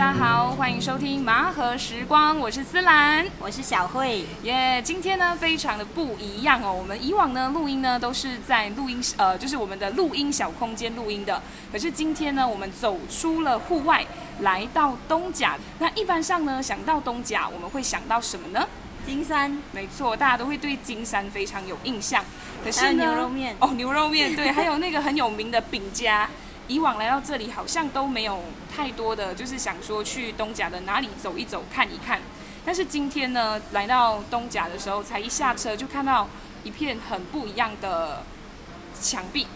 [0.00, 4.80] 家好，欢迎收听麻和时光，我是思兰，我是小慧，耶！
[4.82, 14.02] 今天呢非常的不一样哦，我们以往呢录音呢都是在录音呃，就是我们的录音小空间录音的，可是今天呢我们走出了户外，
[14.38, 15.58] 来到东甲。
[15.78, 18.66] 那一般上呢想到东甲，我们会想到什么呢？
[19.04, 22.24] 金山，没错，大家都会对金山非常有印象。
[22.64, 26.26] 可是牛肉面哦，牛肉面对，还有那个很有名的饼家。
[26.70, 32.20] 以往来到这里好像都没有太多的，就是想说去东甲的哪里走一走、看一看。
[32.64, 36.28] 但是今天呢，来到东甲的时候，才一下车就看到
[36.62, 38.22] 一片很不一样的
[39.00, 39.48] 墙壁，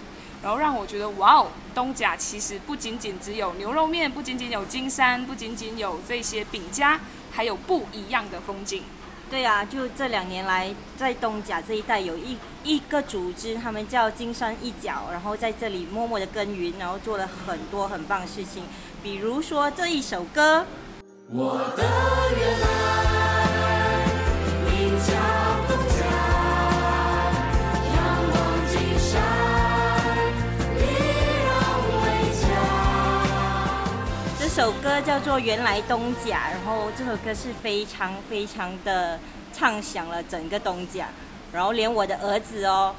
[0.42, 6.98] 然后让我觉得哇哦，东甲其实不仅仅只有牛肉面，不仅仅有金山，不仅仅有这些饼家，
[7.30, 8.82] 还有不一样的风景。
[9.30, 18.62] 对啊，就这两年来，在东甲这一带有一一个组织，他们叫金山一角，然后在这里默默的耕耘，然后做了很多很棒的事情，
[19.02, 20.64] 比如说这一首歌。
[21.30, 21.82] 我的
[22.38, 22.66] 原来
[24.66, 25.43] 名叫
[34.54, 39.18] 首歌叫做《原来东甲》，然后这首歌是非常非常的。
[39.52, 41.06] 唱响了整个东家，
[41.52, 42.92] 然后连我的儿子哦，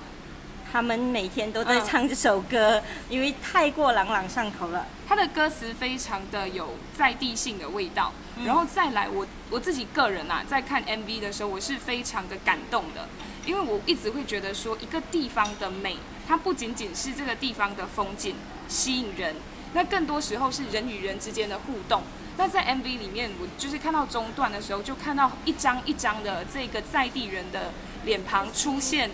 [0.71, 4.85] 他们每天都在唱这首歌，因为太过朗朗上口了。
[5.05, 8.13] 他的歌词非常的有在地性的味道，
[8.45, 13.05] 然后再来我我自己个人啊，在看 MV 的时候，我是非常的感动的，
[13.45, 18.33] 因为我一直会觉得说，一个地方的美，它不仅仅是这个地方的风景
[18.69, 19.35] 吸引人，
[19.75, 22.01] 那更多时候是人与人之间的互动。
[22.37, 27.73] 那在 MV 里面，我就是看到中段的时候，就看到一张一张的这个在地人的
[28.05, 29.11] 脸庞出现。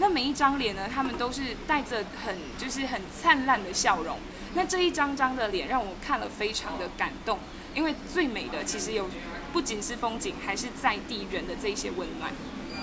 [0.00, 4.18] 那每一张脸呢，他们都是带着很就是很灿烂的笑容。
[4.54, 7.38] 那这一张张的脸让我看了非常的感动，
[7.72, 9.08] 因为最美的其实有
[9.52, 12.32] 不仅是风景，还是在地人的这些温暖。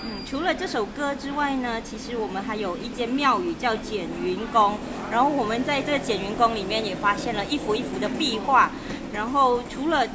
[0.04, 4.78] 嗯，除了这首歌之外呢，其实我们还有一间庙宇叫简云宫。
[5.10, 8.70] 然后我们在这个简云宫里面也发现了一幅一幅的壁画。
[9.12, 10.06] 然后除了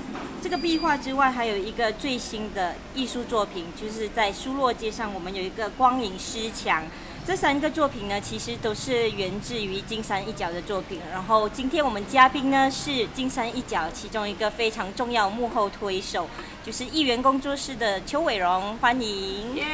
[0.42, 6.84] 这个壁画之外，还有一个最新的艺术作品，就是在苏洛街上，我们有一个光影诗墙。
[7.26, 11.00] 这三个作品呢，其实都是源自于金山一角的作品。
[11.10, 16.28] 然后今天我们嘉宾呢是金山一角其中一个非常重要幕后推手，
[16.66, 19.56] 就是艺员工作室的邱伟荣，欢迎。
[19.56, 19.66] 耶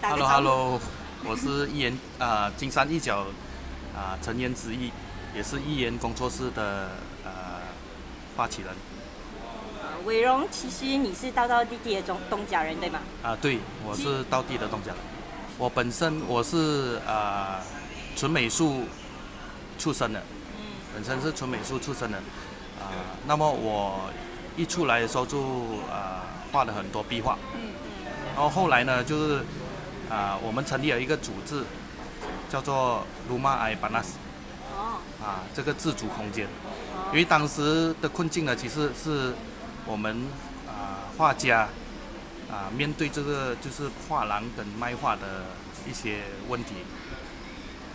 [0.00, 0.80] ！Hello Hello，
[1.22, 3.26] 我是艺员啊，金山一角
[3.94, 4.90] 啊成员之一。
[5.34, 7.30] 也是艺员工作室的呃
[8.34, 8.70] 发起人。
[10.06, 13.00] 伟荣，其实你是道道地地的东东家人对吗？
[13.24, 14.96] 啊，对，我是道地的东家人。
[15.58, 17.58] 我本身我是呃
[18.14, 18.84] 纯美术
[19.80, 20.20] 出身的，
[20.58, 20.62] 嗯，
[20.94, 22.18] 本身是纯美术出身的，
[22.78, 22.94] 啊，
[23.26, 24.08] 那么我
[24.56, 25.40] 一出来的时候就
[25.90, 26.22] 呃
[26.52, 27.72] 画了很多壁画，嗯
[28.04, 28.06] 嗯，
[28.36, 29.40] 然后后来呢就是
[30.08, 31.64] 啊我们成立了一个组织，
[32.48, 34.12] 叫做卢马埃巴纳斯。
[35.20, 36.46] 啊，这个自主空间，
[37.10, 39.34] 因为当时的困境呢，其实是
[39.86, 40.28] 我们
[40.66, 41.68] 啊画家
[42.50, 45.46] 啊面对这个就是画廊跟卖画的
[45.88, 46.74] 一些问题，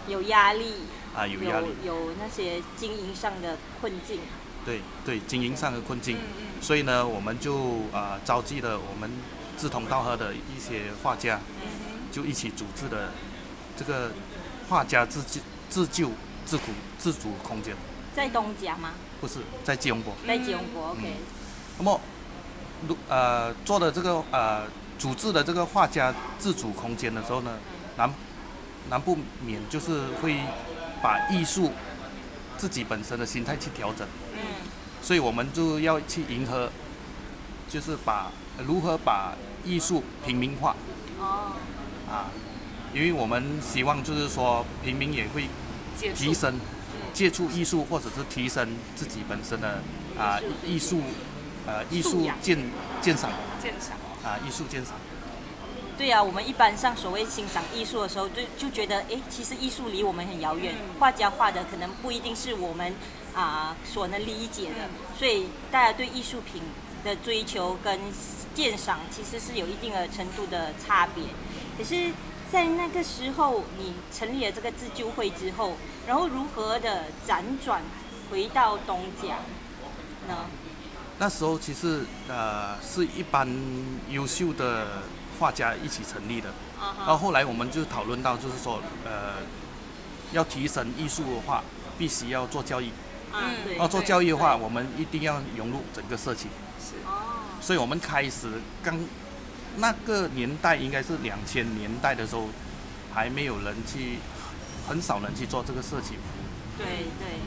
[0.07, 0.74] 有压力
[1.16, 4.19] 啊，有压力，有那些经营上的困境。
[4.66, 6.18] 对对，经营上的困境，
[6.62, 9.09] 所以呢，我们就啊召集了我们
[9.58, 11.40] 志同道合的一些画家，
[12.12, 13.12] 就一起组织的
[13.75, 14.12] 这个
[14.69, 16.09] 画家自救自救。
[16.44, 16.63] 自主
[16.97, 17.73] 自主空间，
[18.16, 18.94] 在东家吗？
[19.22, 20.12] 不是，在吉隆坡。
[20.28, 21.13] 在吉隆坡，OK。
[21.78, 22.00] 那么，
[22.88, 24.64] 如呃做的这个呃
[24.98, 27.58] 组织的这个画家自主空间的时候呢，
[27.98, 28.14] 难
[28.90, 30.40] 难不免就是会
[31.02, 31.72] 把艺术
[32.58, 34.08] 自己本身的心态去调整。
[34.34, 34.40] 嗯。
[35.02, 36.70] 所以我们就要去迎合，
[37.70, 38.32] 就是把
[38.66, 39.34] 如何把
[39.64, 40.76] 艺术平民化。
[41.20, 41.53] 哦。
[42.09, 42.29] 啊，
[42.94, 45.47] 因为我们希望就是说平民也会。
[46.16, 46.59] 提升、
[47.14, 49.84] 接触艺术，或者是提升自己本身的
[50.18, 51.02] 啊艺术，
[51.66, 52.58] 呃艺术鉴
[53.02, 53.31] 鉴赏，
[53.61, 54.96] 鉴赏啊艺术鉴赏。
[55.97, 62.93] 对啊，我们一般上所谓欣赏艺术的时候，就就觉得哎，其实艺术离我们很遥远，画家画的可能不一定是我们
[63.34, 66.61] 啊所能理解的，所以大家对艺术品
[67.03, 67.99] 的追求跟
[68.55, 71.23] 鉴赏其实是有一定的程度的差别，
[71.78, 72.11] 可是。
[72.52, 77.81] 在那个时候，你成立了这个自救会之后，然后如何的辗转
[78.29, 79.37] 回到东家
[80.28, 80.47] 呢？
[81.22, 83.47] 那时候其实呃是一般
[84.09, 85.03] 优秀的
[85.40, 86.50] 画家一起成立的，
[86.97, 89.35] 然后后来我们就讨论到，就是说呃
[90.32, 91.64] 要提升艺术的话，
[91.96, 92.90] 必须要做教育。
[93.78, 96.47] 要做教育的话，我们一定要融入整个社区。
[96.79, 96.96] 是。
[97.06, 99.00] 哦，所以我们开始刚
[99.78, 102.47] 那个年代应该是两千年代的时候，
[103.14, 104.18] 还没有人去，
[104.90, 107.38] 很少人去做这个社区服务，对对，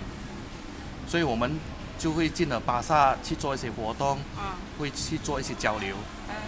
[1.08, 1.58] 所以我们
[1.98, 5.96] 就会进了巴萨去做一些活动，嗯，会去做一些交流，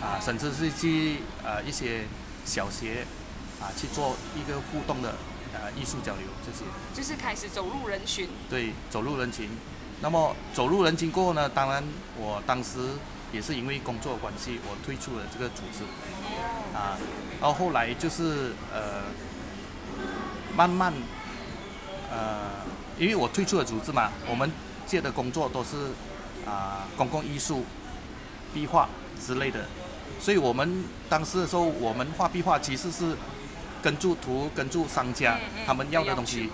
[0.00, 2.04] 啊，嗯甚至是去呃一些
[2.44, 3.06] 小学
[3.60, 5.14] 啊去做一个互动的
[5.54, 6.64] 呃艺术交流这些。
[6.94, 9.48] 就是开始走入人群，对，走入人群。
[10.02, 11.82] 那么走入人群过后呢，当然
[12.19, 12.78] 我当时
[13.32, 15.84] 也是因为工作关系，我退出了这个组织
[16.76, 16.99] 啊。
[17.40, 19.04] 然后后来就是呃，
[20.54, 20.92] 慢慢
[22.10, 22.50] 呃，
[22.99, 24.50] 因为我退出了组织嘛，我们
[24.87, 25.77] 接的工作都是
[26.47, 27.65] 啊、公共艺术、
[28.55, 28.88] 壁画
[29.21, 29.67] 之类的，
[30.21, 33.17] 所以我们当时的时候，我们画壁画其实是
[33.83, 36.50] 跟住图、跟住商家他们要的东西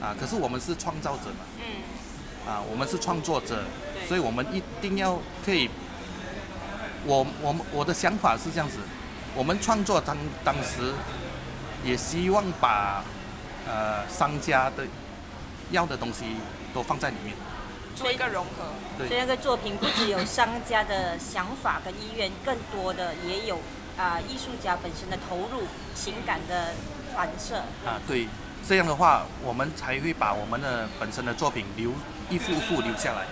[0.00, 1.44] 啊，可是我们是创造者嘛。
[1.58, 3.64] 嗯，啊，我们是创作者，
[4.08, 5.68] 所以我们一定要可以。
[7.04, 8.78] 我我们我的想法是这样子，
[9.34, 10.92] 我们创作当当时
[11.84, 13.04] 也希望把
[13.66, 14.84] 呃商家的
[15.70, 16.24] 要的东西
[16.74, 17.36] 都放在里面。
[17.98, 23.58] 做一个融合，所以那个作品不只有商家的想法跟意愿，更多的也有
[23.98, 26.72] 啊、艺术家本身的投入、情感的
[27.14, 27.56] 反射。
[27.84, 28.28] 啊，对，
[28.66, 31.90] 这样的话我们才会把我们的本身的作品留
[32.30, 33.26] 一幅幅留下来。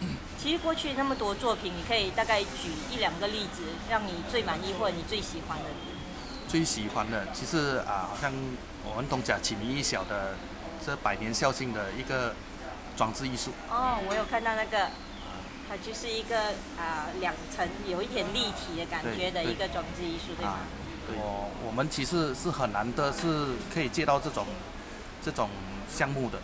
[0.00, 0.08] 嗯，
[0.38, 5.64] 其实过去那么多作品，你可以大概举一两个例子，让你最满意或者你最喜欢的。
[6.48, 8.32] 最喜欢的，其实啊，好像
[8.84, 10.34] 我们东家启明一小的
[10.84, 12.34] 这百年校庆的一个
[12.96, 13.50] 装置艺术。
[13.70, 14.90] 哦，我有看到那个，
[15.68, 20.52] 它就是一个啊、两层有一点立体的感觉的一个装置艺术，对吗？
[20.52, 20.58] 啊？，
[21.16, 24.46] 我我们其实是很难的，是可以接到这种
[25.22, 25.48] 这种
[25.88, 26.38] 项目的，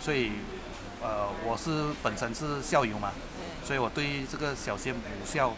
[0.00, 0.32] 所以
[1.00, 3.12] 呃，我是本身是校友嘛，
[3.64, 5.52] 所以我对这个小仙母校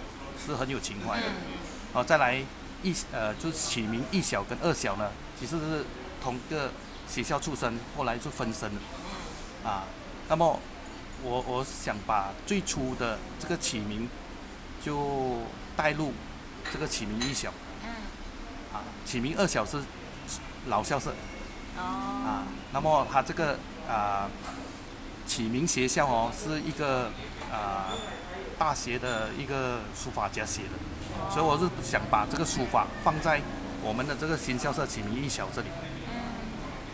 [0.44, 1.26] 是很有情怀的。
[1.26, 1.76] 嗯。
[1.94, 2.36] 然后再来
[2.82, 5.84] 一呃，就是起名一小跟二小呢，其实是
[6.22, 6.70] 同一个
[7.08, 8.80] 学校出身，后来就分身了，
[9.64, 9.84] 啊，
[10.28, 10.58] 那么
[11.22, 14.08] 我我想把最初的这个起名
[14.84, 15.38] 就
[15.76, 16.12] 带入
[16.72, 17.52] 这个启明一小。
[17.84, 17.88] 嗯，
[18.74, 19.78] 啊，启明二小是
[20.66, 21.10] 老校舍。
[21.78, 22.42] 哦，啊，
[22.72, 23.58] 那么它这个
[23.88, 24.28] 啊
[25.26, 27.10] 起名学校哦是一个
[27.52, 27.92] 啊
[28.58, 33.40] 大学的一个书法家写的，所以我是想把这个书法放在
[33.82, 35.68] 我们的这个新校舍启明一小这里，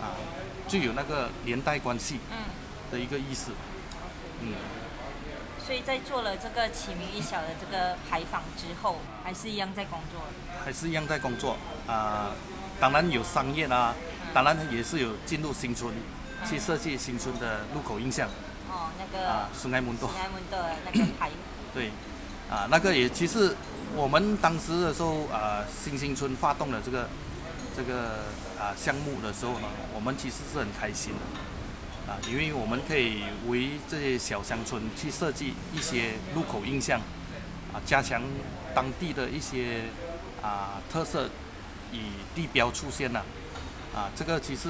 [0.01, 0.13] 啊，
[0.67, 2.19] 就有那个连带关系。
[2.31, 2.39] 嗯，
[2.93, 3.53] 的一个意思，
[4.41, 4.53] 嗯，
[5.65, 10.21] 所以在做了这个启明一小的这个牌坊之后，还是一样在工作。
[10.63, 11.57] 还是一样在工作。
[11.89, 12.33] 啊，
[12.79, 13.95] 当然有商业啦，
[14.35, 15.91] 当然也是有进入新村
[16.47, 18.29] 去设计新村的路口印象。
[18.69, 20.11] 哦，那个啊个，孙爱门多。
[20.11, 21.31] 新，安门的那个牌，
[21.73, 21.91] 对，
[22.51, 23.57] 啊，那个也其实
[23.97, 27.09] 我们当时的时候啊，新兴村发动了这个
[27.75, 28.19] 这个
[28.61, 31.21] 啊项目的时候呢，我们其实是很开心的，
[32.13, 37.01] 啊，因为我们可以为这些小乡村去设计一些路口印象，
[37.73, 38.23] 啊，加强
[38.75, 39.85] 当地的一些
[40.43, 41.27] 啊特色
[41.91, 42.01] 与
[42.35, 43.25] 地标出现了，
[43.95, 44.69] 啊，这个其实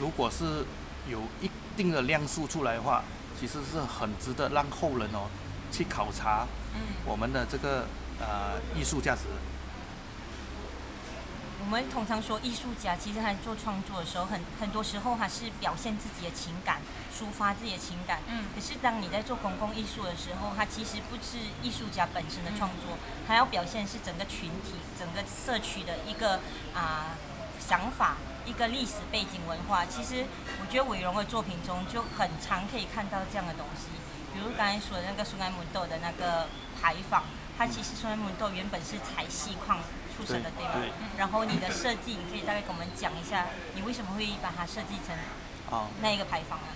[0.00, 0.64] 如果是
[1.10, 3.02] 有一定的量数出来的话，
[3.40, 5.28] 其实是很值得让后人哦
[5.72, 6.46] 去考察
[6.76, 7.86] 嗯我们的这个
[8.20, 9.22] 呃艺术价值。
[11.64, 16.76] 我们通常说艺术家，其实他做创作的时候，很很多时候他是表现自己的情感，
[17.10, 18.20] 抒发自己的情感。
[18.28, 26.38] 嗯可是当你在做公共艺术的时候，它其实不是艺术家本身的创作，还要表现是整个群体、整个社区的一个
[26.74, 27.16] 啊、
[27.58, 29.86] 想法、一个历史背景文化。
[29.86, 30.26] 其实
[30.60, 33.88] 我觉得伟荣的作品中就很常可以看到这样的东西，
[34.34, 36.46] 比如刚才说的那个苏安门豆的那个
[36.78, 37.24] 牌坊，
[37.56, 39.80] 它其实苏安门豆原本是采细矿
[40.16, 40.94] 出生的，对对吗？
[41.18, 45.14] 然后你的设计，你可以大概跟我们讲一下，你为什么会把它设计成
[45.70, 46.66] 啊，那一个牌坊呢？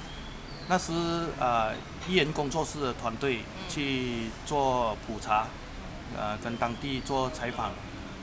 [0.69, 0.93] 那时
[1.41, 1.75] 呃
[2.07, 5.47] 艺人工作室的团队去做普查，
[6.17, 7.71] 呃跟当地做采访。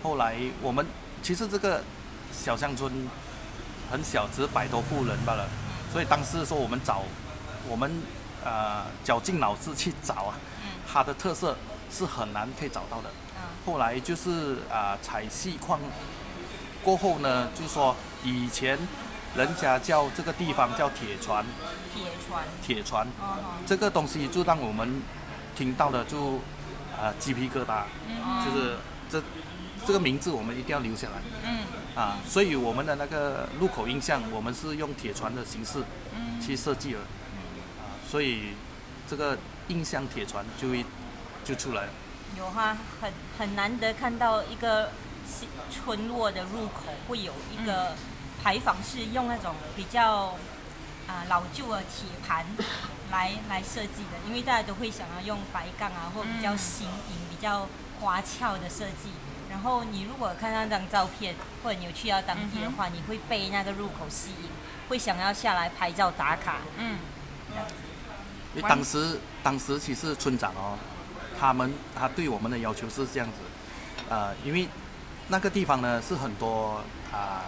[0.04, 0.86] 后来我们
[1.24, 1.84] 其实这个
[2.32, 3.10] 小乡村
[3.90, 5.48] 很小，只是百多户人罢了。
[5.92, 7.02] 所以当时说我们找
[7.68, 7.92] 我们
[8.44, 10.38] 呃绞尽脑汁去找啊，
[10.88, 11.56] 它的特色
[11.90, 13.10] 是很难可以找到的。
[13.46, 15.80] 嗯后来就是啊、采细矿
[16.84, 18.78] 过后呢，就说以前
[19.36, 21.44] 人家叫这个地方叫铁船，
[21.94, 23.08] 铁船，铁船。
[23.20, 25.02] 哦这个东西就让我们
[25.56, 26.40] 听到了就
[26.96, 27.84] 啊、鸡皮疙瘩，
[28.46, 28.78] 就是
[29.10, 29.22] 这
[29.86, 31.22] 这个名字我们一定要留下来。
[31.44, 31.60] 嗯。
[31.96, 35.84] 啊，所以我们的那个路口印象，我们是用铁船的形式
[36.40, 37.00] 去设计的。
[38.08, 38.54] 所以
[39.08, 39.38] 这个
[39.70, 40.86] 印象铁船就会
[41.44, 41.84] 就出来。
[41.84, 41.90] 了。
[42.38, 44.92] 有哈，很很难得看到一个
[45.28, 47.94] 新村落的入口会有一个
[48.44, 50.36] 牌坊是用那种比较
[51.08, 52.46] 啊、老旧的铁盘
[53.12, 57.68] 来来设计的，因为大家都会想要用白杠啊，或比较新颖、比较
[58.00, 59.12] 花俏的设计。
[59.52, 64.50] 然后你如果看那张照片，或者你有去到当地的话，你会被那个入口吸引，
[64.90, 66.58] 会想要下来拍照打卡。
[66.78, 66.98] 嗯，
[68.56, 70.76] 因为当时当时其实村长哦，
[71.40, 73.34] 他们他对我们的要求是这样子，
[74.10, 74.68] 呃，因为
[75.28, 77.44] 那个地方呢是很多啊、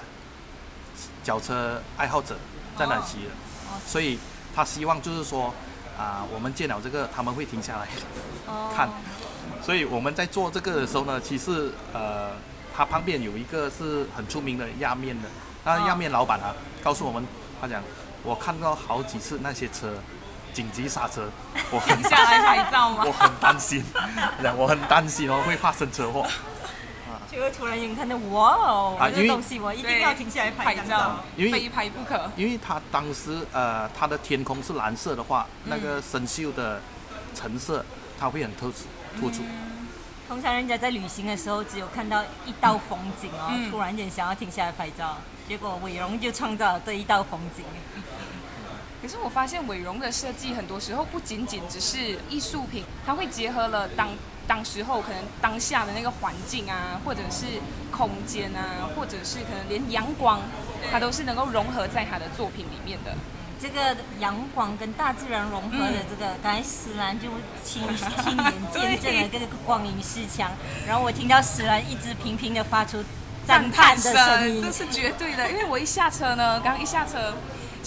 [1.23, 2.37] 脚车爱好者
[2.77, 3.29] 在那骑的，
[3.69, 3.79] 哦。
[3.85, 4.17] 所以
[4.55, 5.53] 他希望就是说
[5.97, 7.87] 啊、我们见了这个他们会停下来
[8.45, 8.71] 哦。
[8.75, 8.87] 看，
[9.63, 12.31] 所以我们在做这个的时候呢，其实呃，
[12.75, 15.27] 他旁边有一个是很出名的压面的，
[15.65, 16.53] 那压面老板啊，
[16.83, 17.25] 告诉我们，
[17.59, 17.81] 他讲
[18.23, 19.95] 我看到好几次那些车
[20.53, 21.29] 紧急刹车，
[21.71, 23.11] 我很下来拍照吗我？
[23.11, 23.83] 很担心，
[24.41, 26.25] 讲我很担心哦会发生车祸。
[27.29, 31.23] 就会突然间看到哇哦，这东西我一定要停下来拍照。
[31.35, 32.31] 因为非拍不可。
[32.35, 36.81] 因为它当时呃，它的天空是蓝色的话，那个生锈的
[37.35, 37.85] 橙色，
[38.19, 38.85] 它会很突出
[39.19, 39.43] 突出。
[40.27, 47.63] 通常人家在旅行的时候，只有看到一道风景哦，嗯突然间想要停下来拍照，结果伟荣就创造了这一道风景。
[49.07, 54.09] 可是我发现伟荣的设计很多时候不仅仅只是艺术品，它会结合了当
[54.45, 57.45] 当时候可能当下的那个环境啊，或者是
[57.89, 60.41] 空间啊，或者是可能连阳光，
[60.91, 63.15] 它都是能够融合在他的作品里面的。
[63.61, 67.29] 这个阳光跟大自然融合的这个，刚才石兰就
[67.63, 67.81] 亲
[68.21, 70.51] 亲眼见证了这个光影视墙，
[70.85, 73.01] 然后我听到石兰一直频频的发出
[73.47, 74.69] 赞叹的声音这。
[74.69, 75.49] 是绝对的。
[75.49, 77.33] 因为我一下车呢，刚刚一下车，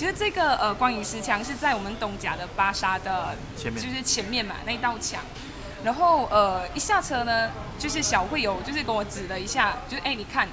[0.00, 5.20] 其实这个呃光影石墙是在我们东甲的巴沙的前面就是前面嘛那一道墙。
[5.84, 10.48] 然后呃一下车呢，就是小慧有就是跟我指了一下，就是哎你看，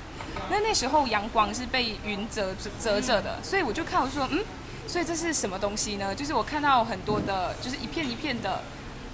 [0.50, 4.44] 那那时候阳光是被云遮遮着的，所以我就看我说嗯，
[4.86, 6.13] 所以这是什么东西呢？
[6.13, 8.62] 就是我看到很多的，就是一片一片的。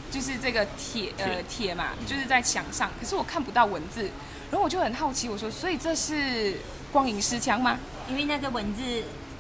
[0.10, 4.04] 就是这个铁呃铁嘛，就是在墙上，可是我看不到文字，
[4.52, 6.60] 然后我就很好奇，我说，所以这是
[6.92, 7.80] 光影石墙吗？
[8.08, 8.82] 因为那个文字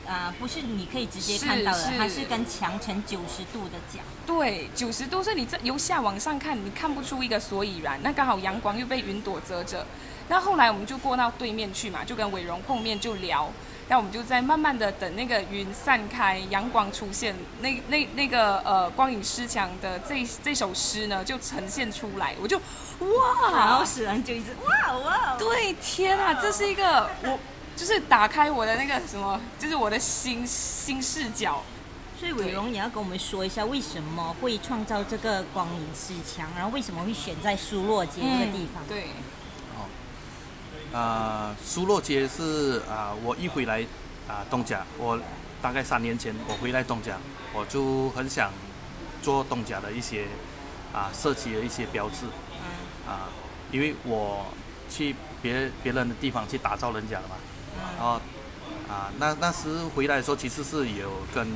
[0.07, 3.99] 啊、不是你可以直接看到的，是是它是跟墙成九十度的角。
[4.25, 7.99] 对，九十度，所以你这由下往上看，你看不出一个所以然。
[8.03, 9.85] 那刚好阳光又被云朵遮着。
[10.29, 13.49] 那后来我们就过到对面去嘛，就跟伟荣碰面就聊。
[13.89, 27.37] 那我们就在慢慢的等那个云散开，阳光出现，那那那个呃光影诗墙的这这首诗呢就呈现出来，我就哇然后，使然就一直哇哇，对，天啊，这是一个我
[27.75, 31.63] 就是打开我的那个什么，就是我的新新视角。
[32.19, 38.81] 所以伟荣，你要跟我们说一下，为什么会创造这个光影四墙，然后为什么会选在苏洛街这个地方？
[38.87, 39.07] 对，
[39.75, 43.85] 哦啊，苏洛街是啊、我一回来
[44.27, 45.19] 啊、东甲，我
[45.61, 47.17] 大概三年前我回来东甲，
[47.51, 48.53] 我就很想
[49.21, 50.27] 做东甲的一些
[50.93, 53.27] 啊、设计的一些标志嗯啊，
[53.69, 54.45] 因为我
[54.89, 57.35] 去别别人的地方去打造人家了嘛，
[58.03, 58.19] 然后
[58.89, 61.47] 啊那那时回来的时候，其实是有跟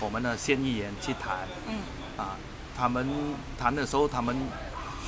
[0.00, 1.78] 我们的县议员去谈嗯，
[2.16, 2.34] 啊，
[2.76, 3.06] 他们
[3.56, 4.36] 谈的时候，他们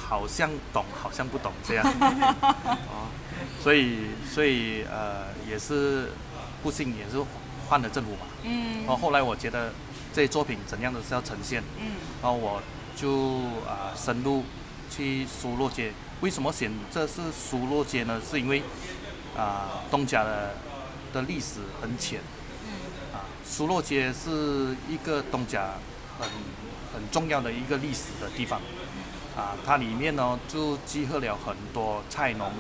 [0.07, 1.85] 好像懂，好像不懂这样。
[2.87, 3.11] 哦，
[3.61, 6.13] 所以所以呃，也是
[6.63, 7.21] 不幸也是
[7.69, 8.27] 换了政府嘛。
[8.45, 9.73] 嗯然后后来我觉得
[10.13, 12.63] 这些作品怎样都是要呈现，嗯然后我
[12.95, 14.45] 就啊、深入
[14.89, 15.93] 去苏洛街。
[16.21, 18.23] 为什么选这是苏洛街呢？
[18.31, 18.63] 是因为
[19.37, 20.55] 啊、东甲的
[21.15, 22.21] 的历史很浅。
[22.67, 22.69] 嗯。
[23.15, 25.75] 啊，苏洛街是一个东甲
[26.19, 26.29] 很
[26.93, 28.61] 很重要的一个历史的地方，
[29.37, 32.53] 啊，它里面呢就集合了很多菜农，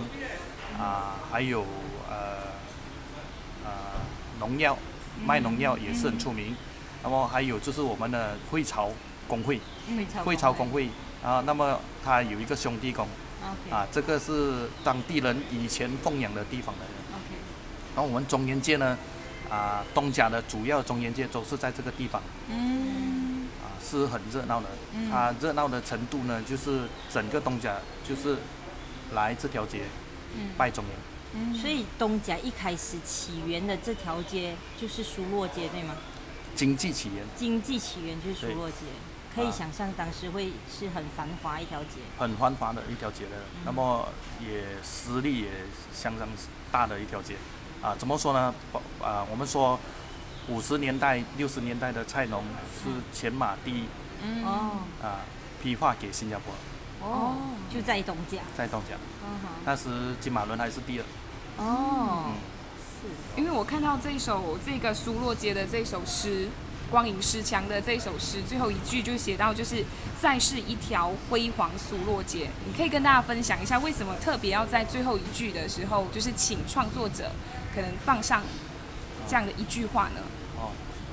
[0.78, 1.66] 啊，还有
[2.08, 2.54] 呃
[3.64, 3.70] 呃
[4.38, 4.78] 农药，
[5.26, 6.56] 卖农药也是很出名，
[7.02, 8.90] 那么还有就是我们的会潮
[9.28, 9.60] 工会，
[10.24, 10.88] 会潮工会。
[11.22, 13.08] 啊，那么它有一个兄弟宫。
[13.70, 17.03] 啊，这个是当地人以前奉养的地方的人。
[17.94, 18.98] 然后我们中元街呢，
[19.48, 22.20] 啊，东甲的主要中元街都是在这个地方
[22.50, 24.66] 嗯啊，是很热闹的。
[24.94, 27.76] 嗯它热闹的程度呢，就是整个东甲
[28.08, 28.36] 就是
[29.12, 29.82] 来这条街
[30.36, 30.94] 嗯拜中元。
[31.36, 35.94] 嗯所以东甲一开始起源的这条街就是苏洛街，对吗？
[36.54, 38.76] 经济起源经济起源就是苏洛街，
[39.34, 42.00] 可以啊想象当时会是很繁华一条街。
[42.16, 44.08] 很繁华的一条街的，那么
[44.40, 45.48] 也实力也
[45.92, 46.28] 相当
[46.70, 47.34] 大的一条街。
[47.84, 48.54] 啊，怎么说呢？
[48.72, 49.78] 不啊，我们说
[50.48, 53.84] 五十年代、六十年代的菜农是全马第一
[54.22, 54.70] 嗯哦
[55.02, 55.20] 啊，
[55.62, 57.34] 批发给新加坡，哦，
[57.70, 58.38] 就在东家。
[58.56, 58.96] 在东家。
[59.22, 61.04] 嗯哼那时金马伦还是第二。
[61.58, 62.32] 哦，嗯
[63.02, 66.48] 是因为我看到这首这个苏洛街的这首诗，
[66.90, 69.84] 光影诗墙的这首诗，最后一句就写到，就是
[70.18, 72.48] 再是一条辉煌苏洛街。
[72.66, 77.30] 你可以跟大家分享一下，为什么特别要在最后一句的时候，就是请创作者
[77.74, 78.42] 可能放上
[79.26, 80.20] 这样的一句话呢？
[80.56, 80.70] 哦，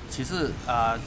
[0.09, 0.99] 其实啊、呃，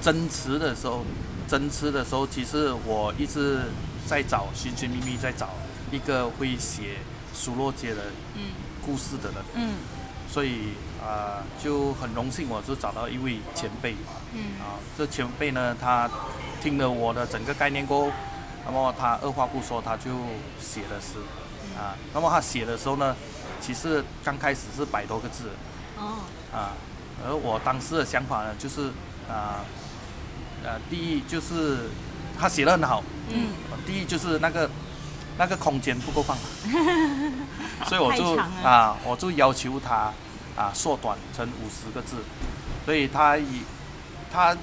[0.00, 1.04] 真词的时候，
[1.48, 3.62] 真词的时候，其实我一直
[4.06, 5.50] 在找，寻寻觅觅在找
[5.90, 6.98] 一个会写
[7.34, 8.02] 苏洛街的
[8.36, 8.52] 嗯
[8.84, 9.74] 故事的人，嗯。
[10.32, 13.96] 所以啊、呃就很荣幸，我就找到一位前辈
[14.32, 14.60] 嗯。
[14.60, 16.08] 啊，这前辈呢，他
[16.62, 18.12] 听了我的整个概念过后，
[18.64, 20.10] 那么他二话不说，他就
[20.60, 21.18] 写了诗。
[21.76, 21.98] 啊。
[22.14, 23.16] 那么他写的时候呢，
[23.60, 25.50] 其实刚开始是百多个字
[25.98, 26.18] 哦，
[26.52, 26.72] 啊，
[27.24, 28.88] 而我当时的想法呢，就是
[29.28, 29.64] 啊
[30.64, 31.88] 呃，第一就是
[32.38, 33.48] 他写的很好，嗯。
[33.86, 34.70] 第一就是那个
[35.38, 36.36] 那个空间不够放，
[37.88, 40.12] 所以我就啊，我就要求他
[40.56, 42.16] 啊缩短成五十个字，
[42.84, 43.62] 所以他以
[44.32, 44.56] 他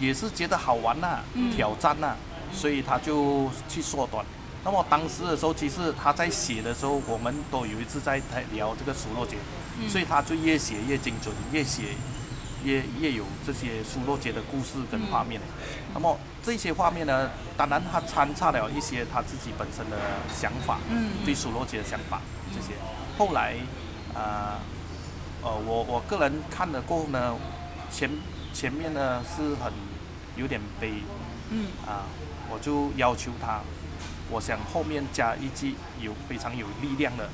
[0.00, 1.50] 也是觉得好玩呐、嗯。
[1.54, 2.16] 挑战呐、
[2.52, 4.24] 所以他就去缩短。
[4.64, 9.36] 那么当时的时候，其实他在写的时候，我们都有一次在在聊这个苏洛杰，
[9.78, 9.88] 嗯。
[9.88, 11.82] 所以他就越写越精准，越写
[12.64, 15.38] 越越有这些苏洛杰的故事跟画面。
[15.92, 19.98] 那么这些画面呢，当然他参差了一些他自己本身的
[20.34, 21.10] 想法，嗯。
[21.26, 22.22] 对苏洛杰的想法
[22.54, 22.72] 这些。
[23.18, 23.54] 后来，
[24.14, 24.58] 呃，
[25.42, 27.36] 呃，我我个人看了过后呢，
[27.92, 28.10] 前
[28.54, 29.70] 前面呢是很
[30.36, 30.94] 有点悲
[31.50, 31.66] 嗯。
[31.86, 32.08] 啊，
[32.50, 33.60] 我就要求他，
[34.30, 37.28] 我想后面加一句有非常有力量的，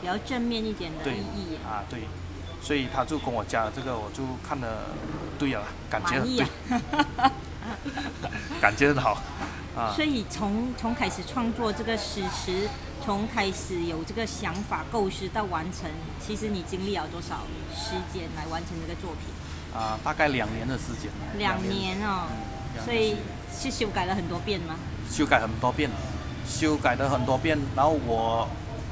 [0.00, 1.56] 比较正面一点的意义。
[1.64, 2.00] 啊对，
[2.62, 4.86] 所以他就跟我加了这个，我就看了，
[5.38, 6.46] 对了，感觉很对
[7.16, 7.32] 啊，
[8.60, 9.20] 感觉 很好
[9.76, 10.04] 啊所。
[10.04, 12.68] 以从从开始创作这个诗词，
[13.04, 15.90] 从开始有这个想法构思到完成，
[16.24, 17.42] 其实你经历了多少
[17.74, 19.78] 时间来完成这个作品？
[19.78, 21.10] 啊，大概两年的时间。
[21.38, 22.26] 两年哦，
[22.84, 23.16] 所以
[23.52, 24.76] 是修改了很多遍吗？
[25.10, 25.90] 修改很多遍，
[26.52, 28.46] 修改了很多遍，然后我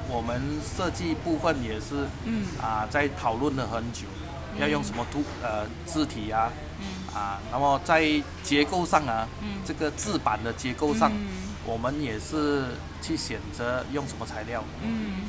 [0.09, 2.47] 我们设计部分也是嗯。
[2.61, 4.07] 啊，在讨论了很久，
[4.59, 6.85] 要用什么图呃字体啊嗯。
[7.15, 8.03] 啊，那么在
[8.43, 9.61] 结构上啊，嗯。
[9.65, 11.29] 这个字板的结构上，嗯。
[11.67, 12.65] 我们也是
[13.03, 14.65] 去选择用什么材料。
[14.83, 15.21] 嗯，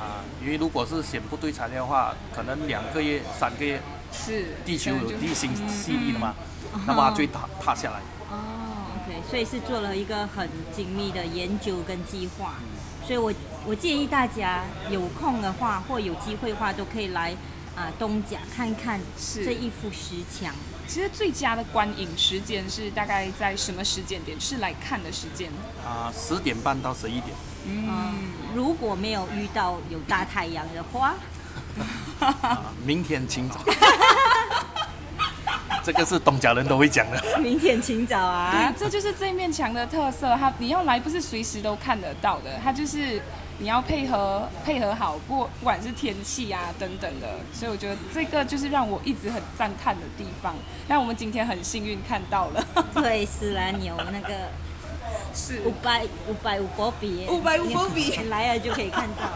[0.00, 4.54] 啊，因为如果是选不对材料的话，可能两个月、三个月，是。
[4.64, 6.34] 地球有地心嗯吸力的嘛，
[6.86, 8.00] 那么它就会塌塌下来。
[9.28, 12.54] 所以是做了一个很精密的研究跟计划。
[13.06, 13.32] 所以我
[13.66, 17.34] 我建议大家有空的话或有机会的话，都可以来
[17.76, 20.54] 啊、东甲看看是这一幅石墙。
[20.86, 24.38] 其实最佳的观影时间是大概在什么时间点？
[24.40, 25.50] 是来看的时间？
[25.84, 27.34] 啊，十点半到十一点。
[27.66, 28.14] 嗯，
[28.54, 31.14] 如果没有遇到有大太阳的话，
[32.20, 33.60] 啊，明天清早。
[35.82, 37.38] 这个是东家人都会讲的。
[37.38, 38.16] 明天清早
[38.50, 40.36] 对啊，，这就是这面墙的特色。
[40.36, 43.20] 它你要来不是随时都看得到的，它就是
[43.58, 47.28] 你要配合配合好，不不管是天气啊等等的。
[47.52, 50.54] 所以我觉得这个就是让我一直很赞叹的地方。
[50.86, 52.64] 但我们今天很幸运看到了，
[52.94, 54.34] 对，斯兰牛那个
[55.34, 59.28] 是五百五百五波比，五百五波比你 来了就可以看到。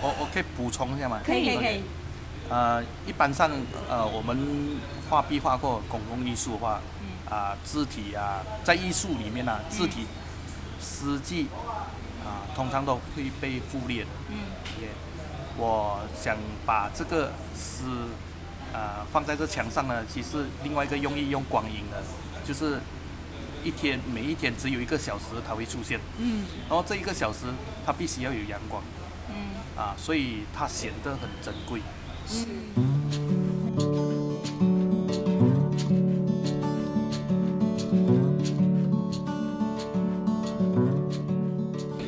[0.00, 1.18] 我我可以补充一下吗？
[1.24, 1.82] 可以可以可以 OK，
[2.50, 3.50] 呃，一般上
[3.90, 4.78] 呃，我们
[5.10, 6.80] 画壁画或公共艺术的话，
[7.28, 10.06] 啊、字体啊，在艺术里面啊，字体、
[10.80, 11.46] 诗句
[12.24, 14.08] 啊，通常都会被忽略的。
[14.30, 14.36] 嗯。
[14.80, 14.88] 也，
[15.58, 17.84] 我想把这个诗
[18.72, 22.02] 啊放在这墙上呢，其实另外一个用意用光影的，
[22.46, 22.80] 就是
[23.62, 26.46] 一天每一天只有一个小时它会出现，嗯。
[26.66, 27.40] 然后这一个小时
[27.84, 28.82] 它必须要有阳光。
[29.28, 29.36] 嗯。
[29.76, 31.82] 啊，所以它显得很珍贵。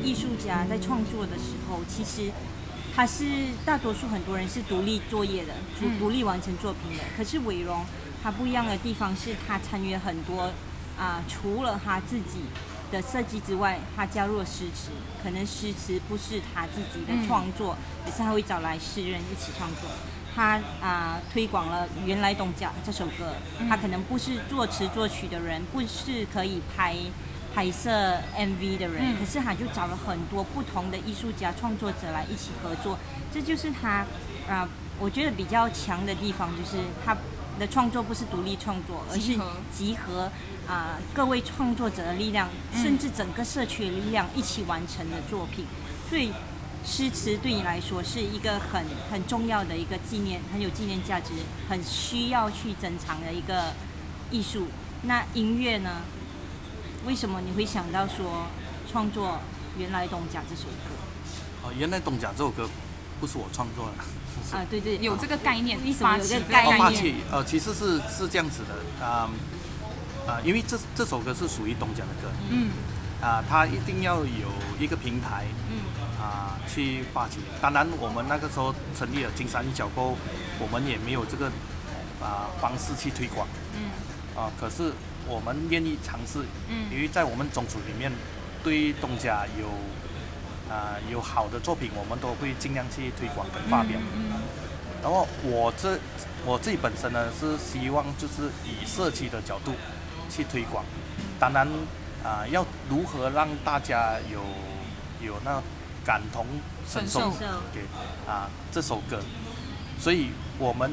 [0.03, 2.31] 艺术家在创作的时候，其实
[2.95, 3.25] 他是
[3.65, 7.03] 大多数很多人是独立作业的，独独立完成作品的。
[7.17, 7.83] 可是伟荣
[8.21, 10.51] 他不一样的地方是他参与了很多
[10.99, 12.41] 啊、除了他自己
[12.91, 14.91] 的设计之外，他加入了诗词。
[15.23, 19.89] 可能诗词不是他自己的嗯创作，可是他会找来诗人一起创作。
[20.33, 23.33] 他啊、推广了《原来东家》这首歌，
[23.67, 26.95] 他可能不是作词作曲的人，不是可以拍
[27.53, 27.91] 拍摄
[28.37, 32.97] MV 的人，嗯可是他就找了很多不同的艺术家、创作者来一起合作，
[33.33, 34.05] 这就是他
[34.49, 34.67] 啊、
[34.99, 37.15] 我觉得比较强的地方就是他
[37.59, 39.37] 的创作不是独立创作，而是
[39.71, 40.31] 集合
[40.67, 45.65] 啊、各位创作者的力量，嗯甚至整个社区的力量一起完成的作品。
[46.09, 46.31] 所以
[46.85, 51.29] 诗词对你来说是一个很很重要的一个纪念，很有纪念价值，
[51.69, 53.73] 很需要去珍藏的一个
[54.31, 54.67] 艺术。
[55.03, 56.01] 那音乐呢？
[57.03, 58.45] 为什么你会想到说
[58.91, 59.29] 创作
[59.79, 60.93] 《原来东家》这首歌？
[61.63, 62.69] 哦，原来东甲这首歌
[63.21, 66.17] 不是我创作的，啊，对对，有这个概念发
[66.91, 69.29] 起呃，其实是是这样子的，啊、
[70.27, 72.69] 啊、因为这这首歌是属于东家的歌，嗯。
[73.21, 75.77] 啊、它一定要有一个平台嗯。
[76.19, 77.37] 啊、去发起。
[77.61, 80.17] 当然，我们那个时候成立了金山一角沟，
[80.57, 81.45] 我们也没有这个
[82.19, 83.47] 啊、方式去推广。
[83.77, 83.91] 嗯。
[84.35, 84.91] 啊、可是
[85.27, 86.89] 我们愿意尝试，嗯。
[86.91, 88.11] 因为在我们宗族里面，
[88.63, 89.67] 对东家有
[90.71, 93.99] 啊、有好的作品，我们都会尽量去推广跟发表。
[94.15, 94.31] 嗯
[95.03, 95.97] 然后我这
[96.45, 99.73] 我自己本身呢是希望就是以社区的角度
[100.29, 100.85] 去推广，
[101.39, 101.67] 当然
[102.23, 104.39] 啊、要如何让大家有
[105.25, 105.59] 有那
[106.05, 106.45] 感同
[106.87, 107.45] 身受身受。
[107.73, 107.81] 给
[108.29, 109.19] 啊这首歌，
[109.99, 110.29] 所以
[110.59, 110.91] 我们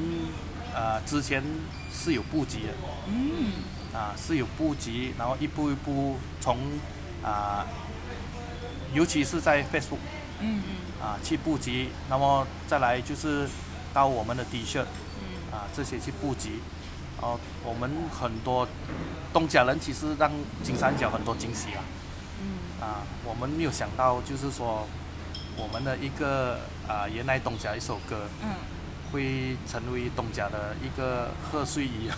[0.75, 1.45] 啊之前
[1.93, 2.73] 是有布局的。
[3.09, 3.53] 嗯。
[3.95, 6.59] 啊是有布局，然后一步一步从
[7.23, 7.67] 啊
[8.93, 9.99] 尤其是在 Facebook
[10.41, 10.63] 嗯
[11.01, 13.49] 啊去布局，那么再来就是
[13.93, 15.53] 到我们的 T 恤嗯。
[15.53, 16.61] 啊这些去布局，
[17.21, 18.67] 哦、我们很多
[19.33, 20.31] 东甲人其实让
[20.63, 21.83] 金三角很多惊喜啊。
[22.43, 22.81] 嗯。
[22.81, 24.87] 啊，我们没有想到就是说
[25.57, 28.51] 我们的一个啊原来东甲一首歌嗯
[29.13, 32.13] 会成为东家的一个贺岁衣啊，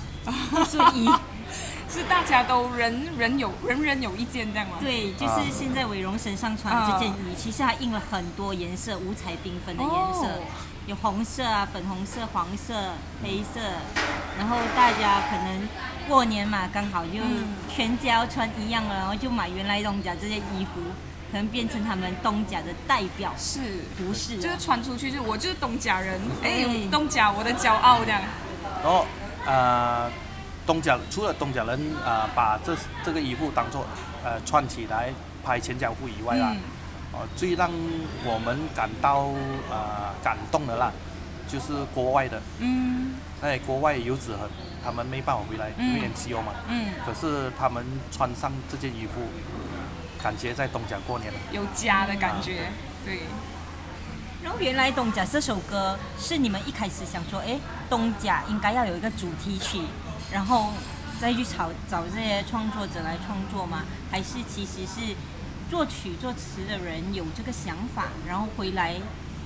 [0.65, 1.09] 所以
[1.91, 4.77] 是大家都人人有人人有一件这样吗？
[4.81, 10.43] 对，就是现在伟荣身上穿的这件衣，其实它印了很多颜色，五彩缤纷的颜色，哦
[10.87, 12.75] 有红色啊、粉红色、黄色、
[13.23, 13.61] 黑色，
[14.39, 15.69] 然后大家可能
[16.09, 17.55] 过年嘛，刚好就嗯。
[17.69, 20.81] 全家要穿一样了，然后就买原来东家这件衣服，
[21.31, 23.61] 可能变成他们东家的代表是。
[23.97, 24.43] 服饰了。
[24.43, 28.21] 就是传出去，就是我就是东甲人，哎、对东甲我的骄傲这样。
[28.83, 29.07] 然后
[29.47, 30.11] 呃
[30.67, 33.87] 东甲除了东甲人啊、把这这个衣服当做
[34.25, 35.13] 呃穿起来
[35.45, 36.53] 拍全家福以外啦。
[36.53, 36.61] 嗯
[37.13, 37.69] 哦，最让
[38.25, 39.23] 我们感到
[39.69, 40.93] 呃感动的啦，
[41.49, 44.49] 就是国外的，嗯哎国外游子很，
[44.85, 49.23] 他们没办法回来，因为嗯 MCO 嘛，嗯，可是他们穿上这件衣服，
[50.23, 51.39] 感觉在东甲过年了。
[51.53, 52.71] 有家的感觉，
[53.05, 53.21] 对。
[54.43, 57.59] 然后原来东家这首歌是你们一开始想说，哎，
[57.91, 59.83] 东甲应该要有一个主题曲，
[60.33, 60.73] 然后
[61.21, 63.83] 再去找找这些创作者来创作吗？
[64.11, 65.15] 还是其实是
[65.71, 68.97] 作曲作词的人有这个想法，然后回来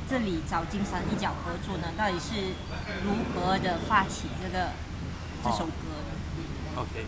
[0.09, 1.89] 这里找金山一角合作呢？
[1.99, 2.53] 到底是
[3.05, 4.69] 如何的发起这个
[5.43, 5.73] 这首歌
[6.07, 7.05] 的？OK，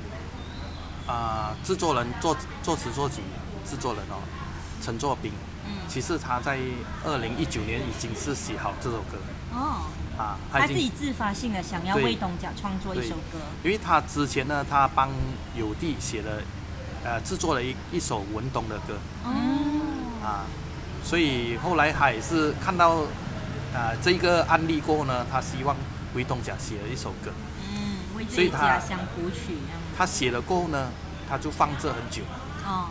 [1.06, 3.22] 啊、制作人作作词作曲
[3.68, 4.22] 制作人哦，
[4.80, 5.32] 陈作斌，
[5.66, 6.58] 嗯，其实他在
[7.04, 9.18] 二零一九年已经是写好这首歌。
[9.52, 15.10] 哦，啊，他自己自发性的想要对为东家创作一首歌，因为他之前呢，他帮
[15.54, 16.42] 有弟写了，
[17.04, 18.94] 呃，制作了一一首文东的歌。
[19.24, 19.30] 哦，
[20.24, 20.44] 啊，
[21.04, 23.02] 所以后来他也是看到
[23.74, 25.76] 啊、这一个案例过后呢，他希望
[26.14, 27.30] 为东甲写了一首歌，
[27.74, 29.58] 嗯，为家乡谱曲。
[29.98, 30.88] 他写了过后呢，
[31.28, 32.22] 他就放这很久，
[32.64, 32.88] 哦，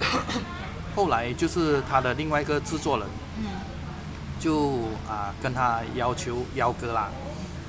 [0.96, 3.06] 后来就是他的另外一个制作人
[3.38, 3.44] 嗯。
[4.40, 7.10] 就啊、跟他要求邀歌啦，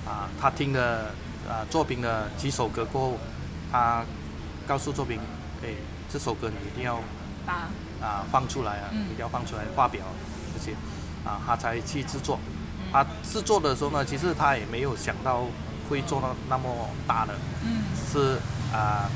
[0.05, 1.11] 啊，他听了
[1.45, 3.17] 啊作品的几首歌过后，
[3.69, 4.05] 他
[4.65, 5.19] 告诉作品，
[5.61, 5.67] 哎，
[6.09, 6.99] 这首歌你一定要
[7.45, 7.67] 把。
[8.01, 9.03] 啊放出来啊，嗯。
[9.07, 10.01] 一定要放出来发表
[10.53, 10.71] 这些，
[11.25, 12.39] 啊，他才去制作。
[12.91, 15.43] 他制作的时候呢，其实他也没有想到
[15.89, 17.83] 会做到那么大的，嗯。
[18.09, 18.39] 是
[18.73, 19.09] 啊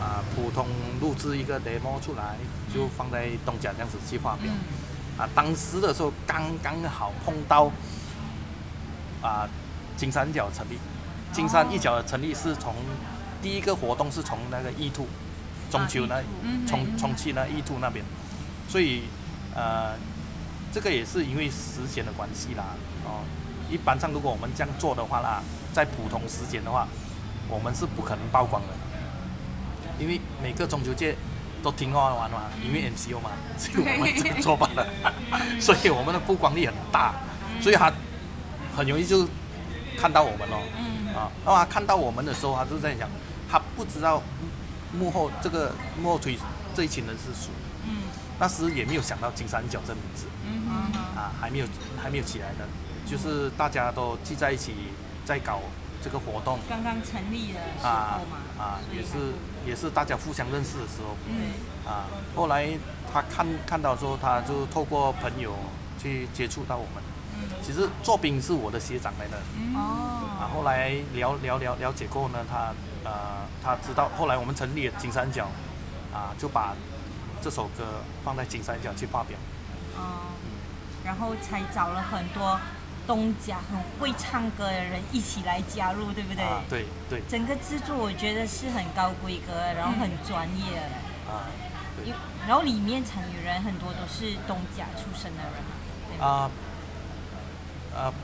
[0.00, 0.66] 啊普通
[1.00, 2.36] 录制一个 demo 出来，
[2.72, 4.52] 就放在东甲这样子计划表。
[4.52, 5.20] 嗯。
[5.20, 7.68] 啊，当时的时候刚刚好碰到
[9.20, 9.48] 啊
[9.96, 10.78] 金三角成立，
[11.32, 12.72] 金山一角的成立是从
[13.42, 15.06] 第一个活动是从那个 E two
[15.70, 18.04] 中秋那嗯重重庆那 E two 那边，
[18.68, 19.02] 所以
[19.56, 19.96] 呃
[20.72, 22.64] 这个也是因为时间的关系啦，
[23.04, 23.24] 哦，
[23.68, 26.86] 一般上如果我们这样做的话啦，在普通时间的话，
[27.48, 28.68] 我们是不可能曝光的，
[29.98, 31.14] 因为每个中秋节
[31.62, 34.86] 都挺好玩嘛，因为 MCO 嘛， 所以我们这个做罢了，
[35.60, 37.14] 所以我们的曝光率很大，
[37.60, 37.92] 所以他
[38.76, 39.28] 很容易就
[39.96, 41.14] 看到我们了，嗯。
[41.14, 43.08] 啊，然后他看到我们的时候，他就在想，
[43.50, 44.22] 他不知道
[44.92, 46.38] 幕后这个幕后推
[46.76, 47.50] 这一群人是谁，
[47.86, 48.02] 嗯。
[48.38, 50.26] 那时也没有想到金三角这名字。
[50.46, 50.68] 嗯
[51.16, 51.66] 啊，还没有
[52.00, 52.64] 还没有起来呢，
[53.04, 54.72] 就是大家都聚在一起
[55.24, 55.60] 在搞
[56.00, 56.60] 这个活动。
[56.68, 59.34] 刚刚成立的时啊候嘛，啊，也是
[59.68, 61.14] 也是大家互相认识的时候。
[61.28, 61.52] 嗯，
[61.86, 62.06] 啊。
[62.34, 62.68] 后来
[63.12, 65.54] 他看看到说，他就透过朋友
[66.02, 67.02] 去接触到我们。
[67.62, 69.36] 其实作品是我的学长来的，
[69.76, 69.78] 哦，
[70.40, 73.10] 啊，后来了了了了解过呢，他呃
[73.62, 75.46] 他知道，后来我们成立了金三角，
[76.12, 76.74] 啊，就把
[77.40, 77.84] 这首歌
[78.24, 79.38] 放在金三角去发表。
[79.96, 80.34] 哦，
[81.04, 82.58] 然后才找了很多
[83.08, 86.44] 东家很会唱歌的人一起来加入，对不对？
[86.44, 91.32] 啊，对对整个制作我觉得是很高规格，然后很专业的。
[91.32, 91.48] 啊
[91.96, 92.12] 对
[92.46, 95.74] 然后里面参与人很多都是东家出身的人嘛，
[96.08, 96.26] 对吧？
[96.26, 96.50] 啊
[97.96, 98.14] 啊，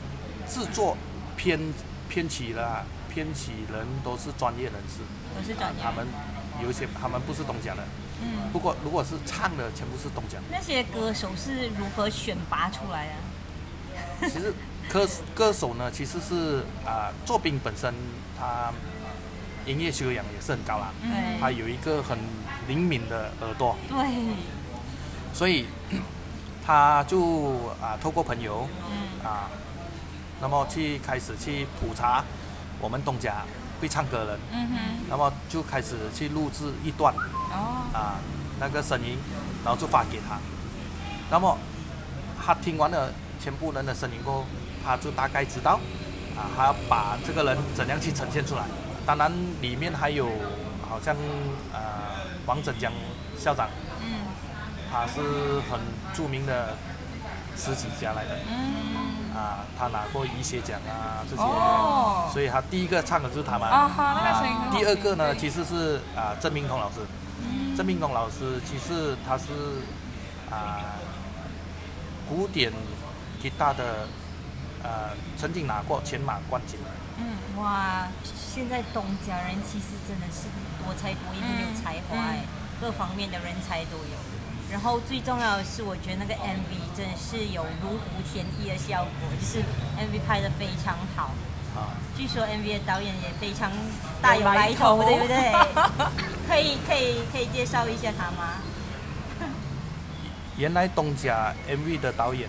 [0.47, 0.97] 制作
[1.37, 1.59] 编
[2.09, 5.01] 编曲啦，编曲人都是专业人士，
[5.35, 5.83] 都是专业人。
[5.83, 6.07] 他们
[6.63, 7.83] 有一些他们不是东家的，
[8.23, 10.39] 嗯，不过如果是唱的，全部是东家。
[10.51, 13.09] 那些歌手是如何选拔出来
[14.21, 14.29] 的？
[14.31, 14.55] 其实
[14.93, 17.93] 歌歌手呢，其实是啊，作品本身
[18.39, 18.73] 他
[19.67, 21.41] 音乐修养也是很高啦，对。
[21.41, 22.19] 他有一个很
[22.69, 24.35] 灵敏的耳朵，对，
[25.33, 25.67] 所以
[26.65, 29.27] 他就啊透过朋友嗯。
[29.27, 29.49] 啊，
[30.41, 32.23] 那么去开始去普查
[32.81, 33.43] 我们东家
[33.81, 37.15] 会唱歌的人，嗯哼，那么就开始去录制一段
[37.51, 38.21] 哦，啊
[38.61, 39.19] 那个声音，
[39.65, 40.39] 然后就发给他。
[41.31, 41.59] 那么
[42.45, 44.45] 他听完了全部人的声音过后，
[44.85, 45.81] 他就大概知道
[46.37, 48.65] 啊，他把这个人怎样去呈现出来。
[49.07, 50.29] 当然里面还有
[50.89, 51.15] 好像
[51.73, 51.81] 呃
[52.47, 52.93] 王振江
[53.39, 53.69] 校长，
[54.03, 54.27] 嗯
[54.91, 55.21] 他是
[55.71, 55.81] 很
[56.15, 56.75] 著名的
[57.57, 63.67] 诗集家来的嗯，啊，他拿过医学奖啊这些，哦，所以他第一个唱的就是他嘛。
[63.67, 64.81] 啊哈，那个声音很好听。
[64.81, 67.01] 第二个呢，其实是啊郑明通老师。
[67.43, 69.47] 嗯郑明通老师其实他是
[70.49, 70.95] 啊
[72.29, 72.73] 古典
[73.43, 74.07] 吉他的
[74.85, 76.79] 呃曾经拿过全马冠军。
[77.19, 80.47] 嗯，哇，现在东家人其实真的是
[80.79, 82.45] 多才多艺，很有才华哎，
[82.81, 84.17] 各方面的人才都有。
[84.71, 89.59] 然后最重要的是，我觉得那个 MV 真的是有如虎添翼的效果，就是
[89.99, 91.31] MV 拍的非常好。
[91.77, 93.71] 啊，据说 MV 的导演也非常
[94.23, 95.53] 大有有来来头，头对不对？
[96.49, 98.59] 可以可以可以介绍一下他吗？
[100.57, 102.49] 原来东家 MV 的导演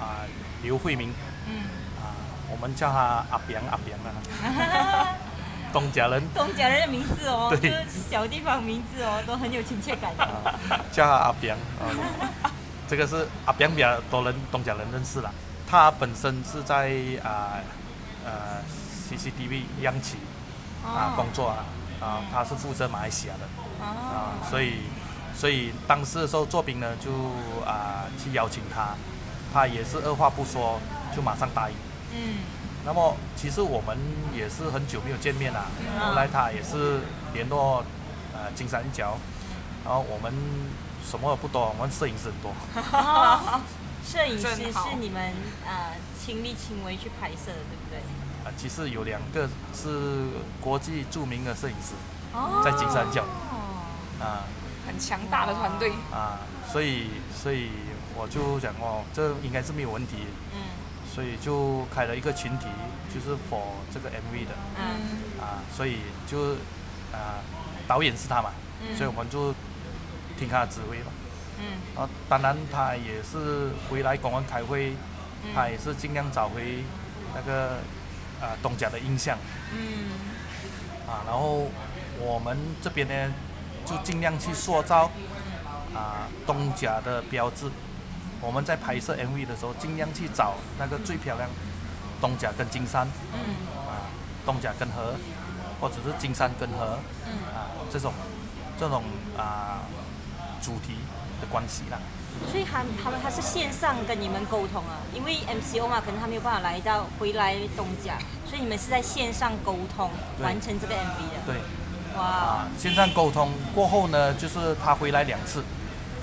[0.00, 0.24] 啊
[0.62, 1.12] 刘慧明
[1.46, 1.62] 嗯，
[2.00, 2.14] 啊，
[2.50, 5.16] 我们叫他阿扁阿扁啊，
[5.72, 6.22] 东家人。
[6.34, 7.70] 东家人的名字哦，对。
[7.70, 10.16] 就是小地方名字哦，都很有亲切感。
[10.16, 10.24] 的。
[10.24, 11.84] 啊，叫他阿扁啊，
[12.88, 15.32] 这个是阿扁比较多人东家人认识了。
[15.66, 16.92] 他本身是在
[17.24, 17.58] 啊
[18.24, 18.62] 呃
[19.08, 20.16] CCTV 央企
[20.84, 21.64] 啊工作啊，
[22.00, 23.40] 啊他是负责马来西亚的。
[23.80, 24.74] 哦，啊，所以
[25.34, 27.10] 所以当时的时候作品呢就
[27.66, 28.94] 啊去邀请他，
[29.54, 30.80] 他也是二话不说
[31.14, 31.76] 就马上答应。
[32.12, 32.38] 嗯
[32.86, 33.96] 那么其实我们
[34.36, 37.00] 也是很久没有见面了，嗯后来他也是
[37.32, 37.82] 联络
[38.34, 39.16] 呃金三角，
[39.82, 40.30] 然后我们
[41.02, 42.52] 什么都不多，我们摄影师很多。
[42.92, 43.60] 哦，
[44.04, 45.32] 摄影师是你们
[45.64, 47.98] 呃亲力亲为去拍摄的，对不对？
[48.44, 50.26] 啊，其实有两个是
[50.60, 51.94] 国际著名的摄影师
[52.34, 53.80] 哦在金三角哦，
[54.20, 54.44] 啊
[54.86, 55.90] 很强大的团队。
[56.12, 56.38] 啊，
[56.70, 57.70] 所以所以
[58.16, 60.60] 我就想哦，这应该是没有问题，嗯。
[61.14, 62.66] 所以就开了一个群体，
[63.12, 64.52] 就是 for 这个 MV 的。
[64.78, 65.40] 嗯。
[65.40, 66.54] 啊，所以就
[67.12, 67.38] 啊
[67.86, 68.50] 导演是他嘛，
[68.82, 68.96] 嗯。
[68.96, 69.52] 所以我们就
[70.38, 71.12] 听他的指挥嘛。
[71.60, 72.02] 嗯。
[72.02, 74.90] 啊，当然他也是回来公安开会，
[75.44, 75.54] 嗯。
[75.54, 76.82] 他也是尽量找回
[77.34, 77.78] 那个
[78.40, 79.38] 啊东家的印象。
[79.72, 80.10] 嗯。
[81.08, 81.68] 啊，然后
[82.18, 83.34] 我们这边呢
[83.86, 85.10] 就尽量去塑造
[85.94, 87.70] 啊东家的标志。
[88.44, 91.48] 我们在拍摄 MV 的时候，尽量去找那个最漂亮
[92.20, 93.38] 东甲跟金山嗯
[93.88, 94.04] 啊，
[94.44, 95.14] 东甲跟河，
[95.80, 98.12] 或者是金山跟河嗯，啊这种
[98.78, 99.02] 这种
[99.36, 99.80] 啊
[100.60, 100.94] 主题
[101.40, 101.98] 的关系啦。
[102.50, 110.10] 所以他他们他是线上跟你们沟通啊，因为 MCO 嘛，可能他没有办法来到回来东甲，所以你们是在线上沟通
[110.42, 111.46] 完成这个 MV 的。
[111.46, 111.56] 对。
[112.16, 115.64] 哇啊，，线上沟通过后呢，就是他回来两次，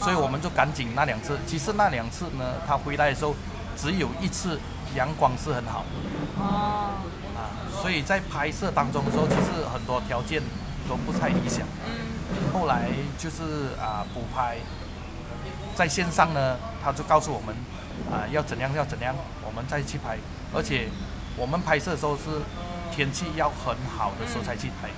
[0.01, 1.37] 所以我们就赶紧那两次。
[1.47, 3.35] 其实那两次呢，他回来的时候
[3.77, 4.59] 只有一次
[4.95, 5.85] 阳光是很好
[6.37, 6.97] 哦，
[7.37, 7.39] 啊，
[7.81, 10.41] 所以在拍摄当中的时候，其实很多条件
[10.89, 11.61] 都不太理想。
[11.85, 12.11] 嗯
[12.53, 12.87] 后来
[13.17, 14.55] 就是啊补拍，
[15.75, 17.53] 在线上呢，他就告诉我们
[18.09, 19.13] 啊要怎样要怎样，
[19.45, 20.17] 我们再去拍。
[20.53, 20.87] 而且
[21.35, 22.23] 我们拍摄的时候是
[22.89, 24.89] 天气要很好的时候才去拍，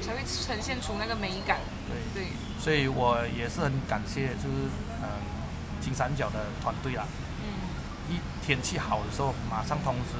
[0.00, 1.58] 才会呈现出那个美感。
[1.86, 2.22] 对。
[2.22, 4.68] 对，所以我也是很感谢，就是
[5.02, 5.08] 嗯
[5.80, 7.04] 金三角的团队啦。
[7.42, 7.70] 嗯
[8.10, 10.16] 一天气好的时候，马上通知，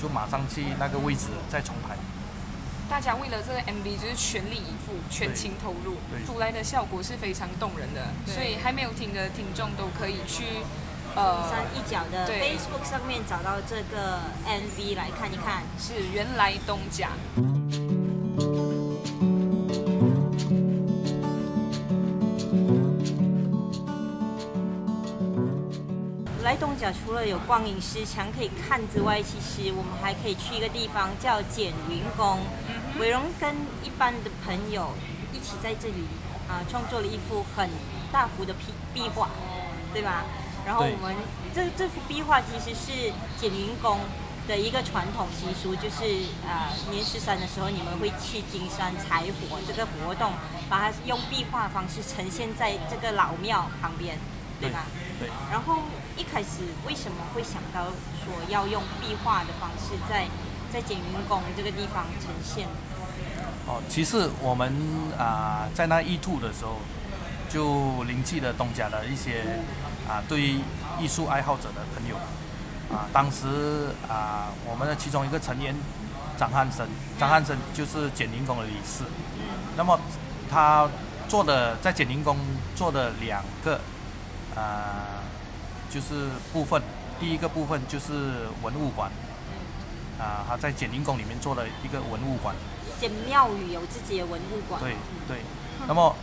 [0.00, 1.96] 就马上去那个位置再重拍。
[2.88, 8.06] 大家为了这个 MV 就是全力以赴、全情投入，出来的效果是非常动人的。
[8.26, 10.44] 所以还没有听的听众都可以去
[11.16, 15.64] 呃山一角的 Facebook 上面找到这个 MV 来看一看。
[15.80, 17.08] 是原来东家。
[26.82, 32.40] 角除了有光影石墙可以看之外，其实我们还可以去一个地方叫简云宫。
[32.98, 34.90] 伟荣跟一般的朋友
[35.32, 36.02] 一起在这里
[36.48, 37.70] 啊，创作了一幅很
[38.10, 39.28] 大幅的壁壁画，
[39.94, 40.24] 对吧？
[40.66, 41.14] 然后我们
[41.54, 44.00] 这这幅壁画其实是简云宫
[44.48, 46.02] 的一个传统习俗，就是
[46.44, 50.32] 啊年十三的时候你们会去金山采火这个活动，
[50.68, 54.18] 把它用壁画方式呈现在这个老庙旁边，
[54.60, 54.86] 对吧？
[55.20, 55.28] 对。
[55.50, 55.78] 然后
[56.16, 57.86] 一开始为什么会想到
[58.24, 60.26] 说要用壁画的方式在？
[60.72, 62.66] 在简云宫这个地方呈现。
[63.66, 64.72] 哦，其实我们
[65.18, 66.78] 啊，在那一兔的时候，
[67.50, 69.44] 就灵记了东家的一些
[70.08, 70.40] 啊，对
[70.98, 72.16] 艺术爱好者的朋友
[72.90, 75.76] 啊，当时啊，我们的其中一个成员
[76.38, 76.88] 张汉生，
[77.20, 79.04] 张汉生就是简宁宫的理事。
[79.36, 79.76] 嗯。
[79.76, 80.00] 那么
[80.50, 80.88] 他
[81.28, 82.38] 做的在简宁宫
[82.74, 83.78] 做的两个
[84.56, 85.20] 啊，
[85.92, 86.80] 就是部分，
[87.20, 89.10] 第一个部分就是文物馆。
[90.18, 92.54] 啊，他在简宁宫里面做了一个文物馆。
[93.00, 94.80] 简庙宇有自己的文物馆。
[94.80, 94.94] 对
[95.26, 95.38] 对。
[95.88, 96.14] 那么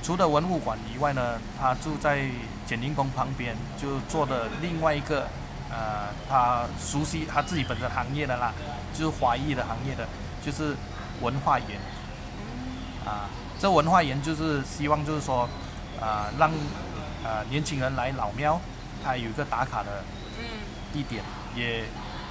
[0.00, 2.24] 除了文物馆以外呢，他住在
[2.64, 5.26] 简宁宫旁边，就做的另外一个，
[5.70, 8.52] 呃，他熟悉他自己本身行业的啦，
[8.94, 10.06] 就是华裔的行业的，
[10.44, 10.76] 就是
[11.20, 11.80] 文化园。
[13.04, 15.48] 啊，这文化园就是希望就是说，
[16.00, 16.48] 啊，让
[17.24, 18.60] 啊年轻人来老庙，
[19.04, 20.04] 他有一个打卡的
[20.92, 21.22] 地点，
[21.54, 21.84] 也。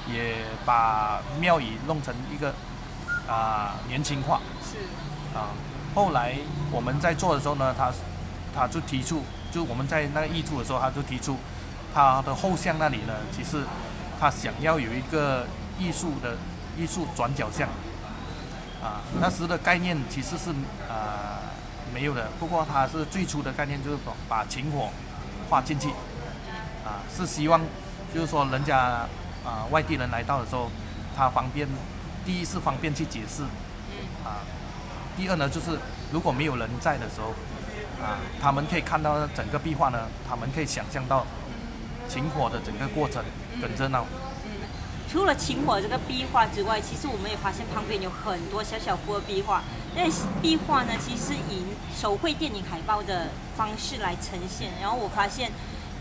[0.09, 2.53] 也把庙宇弄成一个
[3.27, 4.77] 啊年轻化，是
[5.37, 5.51] 啊。
[5.93, 6.33] 后来
[6.71, 7.91] 我们在做的时候呢，他
[8.55, 11.35] 他就提出，就我们在那个艺术的时候，他就提出
[11.93, 13.65] 他的后巷那里呢，其实
[14.17, 15.45] 他想要有一个
[15.77, 16.37] 艺术的
[16.77, 17.67] 艺术转角巷
[18.81, 19.03] 啊。
[19.19, 20.51] 那时的概念其实是
[20.89, 21.51] 啊
[21.93, 23.97] 没有的，不过他是最初的概念就是
[24.29, 24.87] 把情火
[25.49, 25.89] 画进去
[26.87, 27.59] 啊，是希望
[28.15, 29.05] 就是说人家。
[29.45, 30.69] 啊，外地人来到的时候，
[31.15, 31.65] 他方便，
[32.25, 33.43] 第一是方便去解释，
[34.25, 34.43] 啊，
[35.15, 35.79] 第二呢就是
[36.11, 37.29] 如果没有人在的时候，
[38.03, 41.25] 啊，他们可以看到整个壁画呢，他们可以想象到
[42.09, 43.23] 秦火的整个过程
[43.61, 44.05] 很热闹。
[45.09, 49.63] 除了秦火这个壁画之外，其实我们也发现旁边有很多小小幅的壁画。
[49.95, 50.03] 那
[50.41, 51.63] 壁画呢，其实是以
[51.95, 54.73] 手绘电影海报的方式来呈现。
[54.81, 55.53] 然后我发现。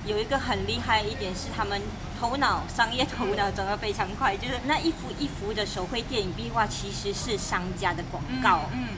[0.06, 1.82] 有一个很厉害一点是，他们
[2.18, 8.62] 头脑商业头脑转得非常快，就是那一幅一幅的手绘电影壁画其实是商家的广告。
[8.72, 8.88] 嗯。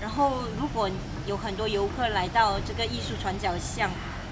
[0.00, 0.90] 然后，如果
[1.26, 3.90] 有很多游客来到这个艺术转角巷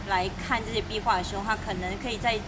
[0.09, 2.39] 来看这些壁画的时候，他可能可以在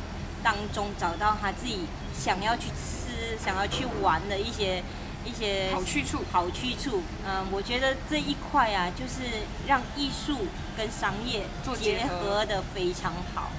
[0.42, 4.82] 当中找到他自己想要去吃、想要去玩的一些。
[5.24, 7.00] 一些好去处，好去处。
[7.24, 9.22] 嗯，我觉得这一块啊，就是
[9.68, 10.36] 让艺术
[10.76, 11.46] 跟商业
[11.80, 13.52] 结合的非常好，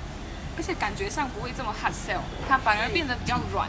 [0.57, 3.67] 而且感觉上不会这么 hard sell，它反而变得比较软。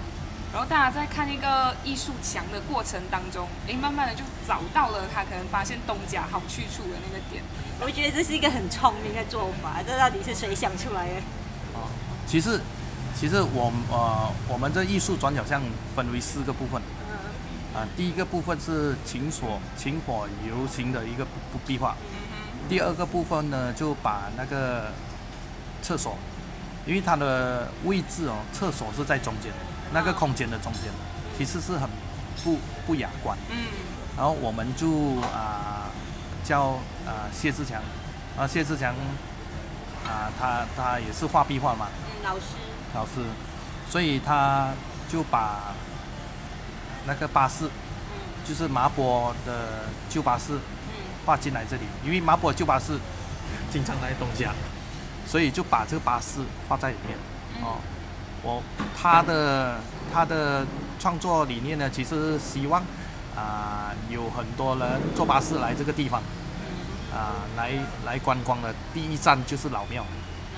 [0.53, 7.43] 然后大家在看一个艺术墙的过程当中，哎，慢慢的就找到了他可能发现东家好去处的那个点。
[7.81, 11.15] 我觉得这是一个很聪明的做法，这到底是谁想出来的？
[11.75, 11.91] 哦，
[12.25, 12.61] 其实，
[13.19, 15.61] 其实我呃，我们这艺术转角巷
[15.97, 16.81] 分为四个部分。
[17.75, 21.27] 啊，第一个部分是情所情火流行的一个
[21.67, 21.97] 壁画，
[22.69, 24.93] 第二个部分呢就把那个
[25.83, 26.17] 厕所，
[26.87, 29.53] 因为它的位置哦，厕所是在中间，
[29.93, 30.83] 那个空间的中间，
[31.37, 31.89] 其实是很
[32.43, 33.37] 不不雅观。
[33.51, 33.57] 嗯。
[34.17, 35.91] 然后我们就啊
[36.45, 37.83] 叫啊谢志强，
[38.39, 38.95] 啊谢志强
[40.07, 41.89] 啊他他也是画壁画嘛。
[42.07, 42.45] 嗯，老师。
[42.95, 43.25] 老师，
[43.91, 44.71] 所以他
[45.09, 45.73] 就把。
[47.07, 47.69] 那个巴士，
[48.47, 50.59] 就是麻坡的旧巴士，
[51.27, 52.99] 画进来这里，因为麻坡旧巴士
[53.71, 54.55] 经常来东家，
[55.27, 57.17] 所以就把这个巴士画在里面。
[57.63, 57.79] 哦，
[58.43, 58.63] 我
[58.97, 59.81] 他的
[60.13, 60.67] 他的
[60.99, 62.83] 创作理念呢，其实希望
[63.37, 66.21] 啊有很多人坐巴士来这个地方，
[67.13, 67.73] 啊来
[68.05, 70.05] 来观光的第一站就是老庙，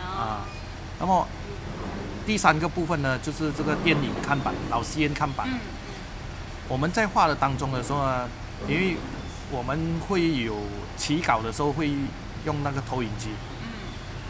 [0.00, 0.44] 啊，
[0.98, 1.26] 那么
[2.26, 5.48] 第三个部分呢，就是这个电影看板，老西烟看板。
[6.68, 8.28] 我们在画的当中的时候呢，
[8.66, 8.96] 因为
[9.52, 10.56] 我们会有
[10.96, 11.92] 起稿的时候会
[12.44, 13.28] 用那个投影机，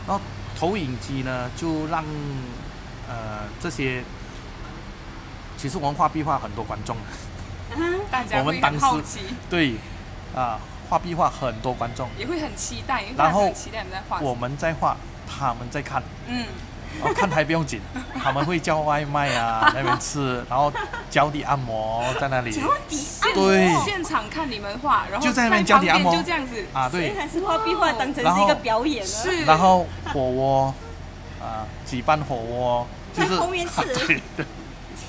[0.07, 0.21] 然后
[0.59, 2.05] 投影机呢就让
[3.09, 4.03] 呃这些
[5.57, 6.97] 其实我们画壁画很多观众，
[8.11, 9.75] 大家会我们当时很好奇，对，
[10.35, 14.35] 啊，画壁画很多观众，也会很期待，因为然后大家很期待你们在画我。
[14.35, 14.97] 们在画，
[15.27, 16.03] 他们在看。
[16.29, 16.45] 嗯，
[16.99, 17.81] 然后看台不用紧，
[18.23, 20.73] 他们会叫外卖啊， 那边吃，然后
[21.11, 22.51] 脚底按摩在那里。
[22.51, 23.75] 脚底现对。
[23.85, 26.15] 现场看你们画，然后就在那边脚底按摩。
[26.15, 29.09] 就这样子，啊，对，还是画壁画当成然后是一个表演了。
[29.09, 30.75] 是，然后火锅
[31.41, 33.83] 啊，举办火锅就是在后面吃。
[34.07, 34.47] 对对，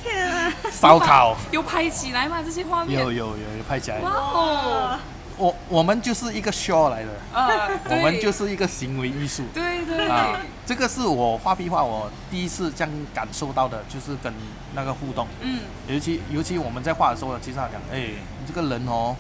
[0.04, 0.54] 天啊！
[0.72, 1.36] 烧烤。
[1.52, 2.38] 有拍起来吗？
[2.44, 4.00] 这些画面，有有有有拍起来。
[4.00, 5.00] 哇，哦，
[5.38, 9.44] 我我们就是一个 show 来的，啊， 我们就是一个行为艺术。
[9.54, 10.08] 对对。
[10.08, 14.34] 啊，这个是我画壁画我第一次这样感受到的，就是跟
[14.74, 15.28] 那个互动。
[15.42, 18.00] 嗯，尤其尤其我们在画的时候，其实他讲，哎，
[18.40, 19.16] 你这个人哦，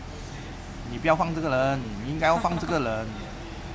[0.91, 3.26] 你不要放这个人，你应该要放这个人，对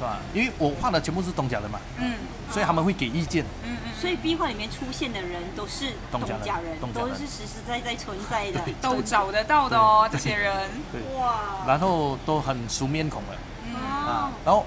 [0.03, 0.19] 吧？
[0.35, 2.15] 因为我画的全部是东家人嘛，嗯。
[2.53, 3.43] 所以他们会给意见。
[3.65, 8.61] 嗯嗯，所以壁画里面出现的人都是东家人，东家人都是实实在在存在的。
[8.83, 11.65] 都找得到的哦，这些人，对，哇！
[11.67, 13.29] 然后都很熟面孔了
[13.65, 13.75] 嗯。
[13.75, 14.67] 啊哦，然后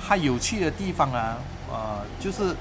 [0.00, 1.36] 还有趣的地方啊，
[1.68, 2.54] 呃，就是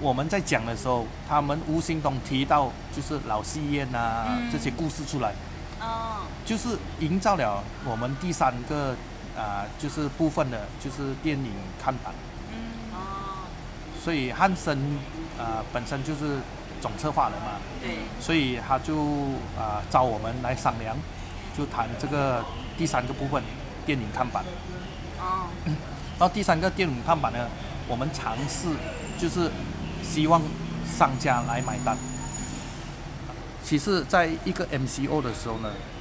[0.00, 4.50] 我们在讲的时候，他们无形中提到就是老戏院啊、嗯。
[4.50, 5.34] 这些故事出来，
[5.82, 8.96] 哦，就是营造了我们第三个
[9.36, 12.14] 啊、就是部分的，就是电影看板。
[12.50, 12.56] 嗯
[12.94, 13.46] 哦，
[14.02, 14.78] 所以汉森
[15.38, 16.38] 啊、本身就是
[16.80, 18.96] 总策划人嘛，对，所以他就
[19.58, 20.96] 啊、找我们来商量，
[21.56, 22.44] 就谈这个
[22.78, 23.42] 第三个部分
[23.84, 24.44] 电影看板。
[25.20, 25.48] 哦，
[26.18, 27.46] 然后第三个电影看板呢，
[27.88, 28.68] 我们尝试
[29.18, 29.50] 就是
[30.02, 30.40] 希望
[30.86, 31.96] 商家来买单。
[33.62, 35.95] 其实，在一个 MCO 的时候呢，嗯，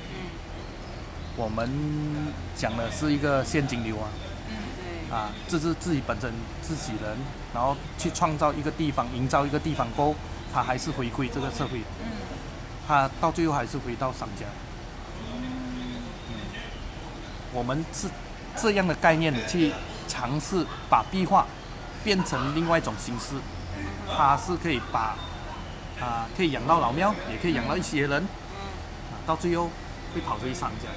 [1.37, 1.69] 我们
[2.55, 4.07] 讲的是一个现金流啊，
[5.09, 6.31] 对，啊，这是自己本身
[6.61, 7.17] 自己人，
[7.53, 10.15] 然后去创造一个地方，营造一个地方过后，
[10.53, 12.11] 他还是回馈这个社会，嗯
[12.87, 14.45] 他到最后还是回到商家。
[15.33, 16.01] 嗯，
[17.51, 18.07] 我们是
[18.55, 19.73] 这样的概念去
[20.07, 21.45] 尝试把壁画
[22.03, 23.35] 变成另外一种形式，
[24.15, 25.17] 它是可以把
[25.99, 29.69] 啊可以养到老庙，也可以养到一些人，啊，到最后
[30.13, 30.87] 会跑回商家。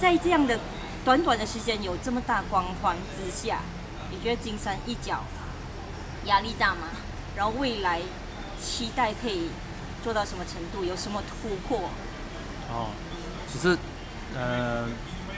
[0.00, 0.58] 在这样的
[1.04, 3.60] 短短的时间有这么大光环之下，
[4.10, 5.22] 你觉得金山一角
[6.24, 6.88] 压力大吗？
[7.36, 8.00] 然后未来
[8.60, 9.50] 期待可以
[10.02, 10.84] 做到什么程度？
[10.84, 11.90] 有什么突破？
[12.70, 12.88] 哦，
[13.46, 13.76] 其实，
[14.34, 14.88] 呃，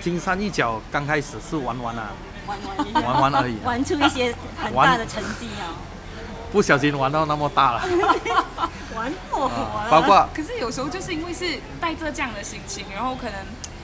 [0.01, 2.13] 金山一角刚开始是玩玩啊，
[2.47, 2.59] 玩
[2.95, 3.67] 玩玩玩而已啊。
[3.67, 5.75] 玩出一些很大的成绩啊！
[6.53, 7.83] 不小心玩到那么大了，
[8.95, 13.35] 玩火啊了，包括可是有时候就是因为是带着这样的心情，然后可能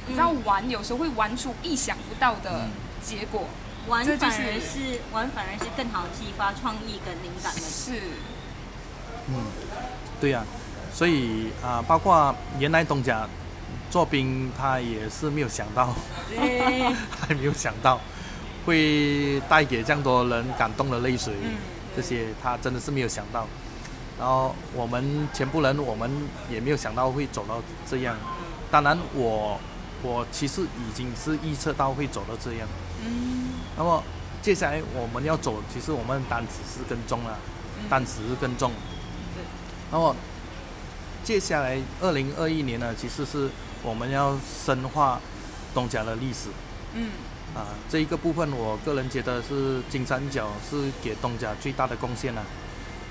[0.07, 2.71] 你知道玩，有时候会玩出意想不到的嗯。
[3.01, 3.45] 结果。
[3.87, 7.61] 玩就反而是是玩反而是更好激发创意跟灵感的。
[7.61, 7.93] 是，
[9.29, 9.35] 嗯，
[10.21, 10.43] 对呀、
[10.93, 13.29] 所以啊、包括原来东家
[13.89, 15.95] 做兵，他也是没有想到，
[16.29, 16.83] 对，
[17.17, 18.01] 还没有想到
[18.67, 21.55] 会带给这样多人感动的泪水，嗯
[21.97, 23.47] 这些他真的是没有想到。
[24.19, 26.11] 然后我们全部人，我们
[26.51, 28.17] 也没有想到会走到这样。
[28.71, 29.59] 当然我，
[30.03, 32.69] 我其实已经是预测到会走到这样。
[33.05, 34.03] 嗯那么
[34.43, 37.39] 接下来我们要走，其实我们单只是跟踪了，
[37.89, 38.73] 单只是跟踪。
[39.91, 40.17] 那么
[41.23, 43.49] 接下来二零二一年呢，其实是
[43.83, 45.21] 我们要深化
[45.75, 46.49] 东家的历史
[46.95, 47.11] 嗯
[47.57, 52.43] 啊，这一个部分我个人觉得是金三角是给东家最大的贡献了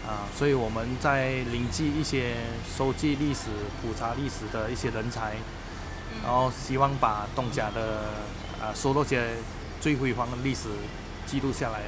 [0.07, 2.35] 啊，所以我们在凝聚一些
[2.77, 3.49] 收集历史、
[3.81, 5.33] 普查历史的一些人才，
[6.23, 8.03] 然后希望把东家的
[8.61, 9.29] 啊收录些
[9.81, 10.69] 最辉煌的历史
[11.25, 11.79] 记录下来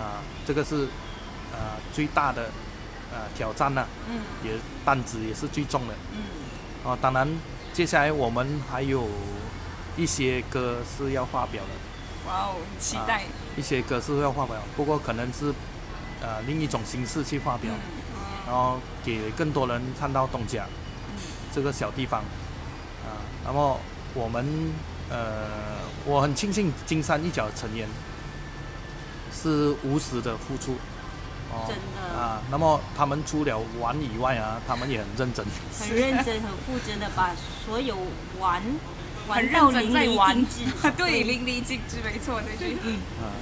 [0.00, 0.84] 啊，这个是
[1.52, 2.44] 啊最大的
[3.12, 4.20] 啊挑战了、嗯。
[4.44, 4.52] 也
[4.84, 5.94] 担子也是最重的。
[6.12, 6.88] 嗯。
[6.88, 7.28] 啊，当然，
[7.72, 9.08] 接下来我们还有
[9.96, 13.22] 一些歌是要发表的，哇哦，很期待。
[13.56, 15.54] 一些歌是要发表，不过可能是
[16.20, 20.66] 呃另一种形式去发表，嗯然后给更多人看到东家
[21.54, 22.20] 这个小地方
[23.04, 23.22] 啊。
[23.44, 23.78] 那么
[24.14, 24.44] 我们
[25.10, 25.46] 呃，
[26.04, 27.88] 我很庆幸金山一角的成员
[29.32, 30.72] 是无私的付出。
[31.52, 35.46] 哦真的啊，那么他们除了玩以外啊，他们也很认真。
[35.78, 37.32] 很认真、很负责的把
[37.64, 37.96] 所有
[38.40, 38.60] 玩
[39.28, 40.90] 很玩到淋认真在漓玩尽致。
[40.96, 42.74] 对，淋漓尽致，没错，这句。
[43.20, 43.32] 啊，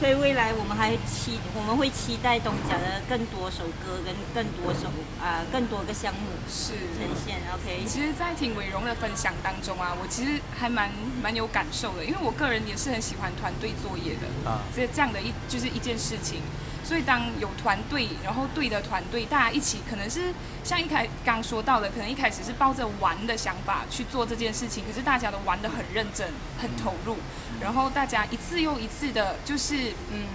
[0.00, 4.88] 所以未来我们还期我们会期待东家的更多首歌跟更多首
[5.22, 6.20] 啊、更多个项目
[6.50, 7.38] 是呈现。
[7.54, 10.90] OK，其实，在听伟荣的分享当中啊，我其实还蛮
[11.22, 16.40] 蛮有感受的，因为我个人也是很喜欢团队作业的啊这这样的一就是一件事情。
[16.84, 20.32] 所以当有团队，然后对的团队，大家一起，可能是
[20.64, 26.28] 像一开刚说到的，可能一开始是抱着玩的想法去做这件事情，可是大家都玩得很认真、
[26.60, 27.16] 很投入，
[27.60, 30.26] 然后大家一次又一次的，就是嗯，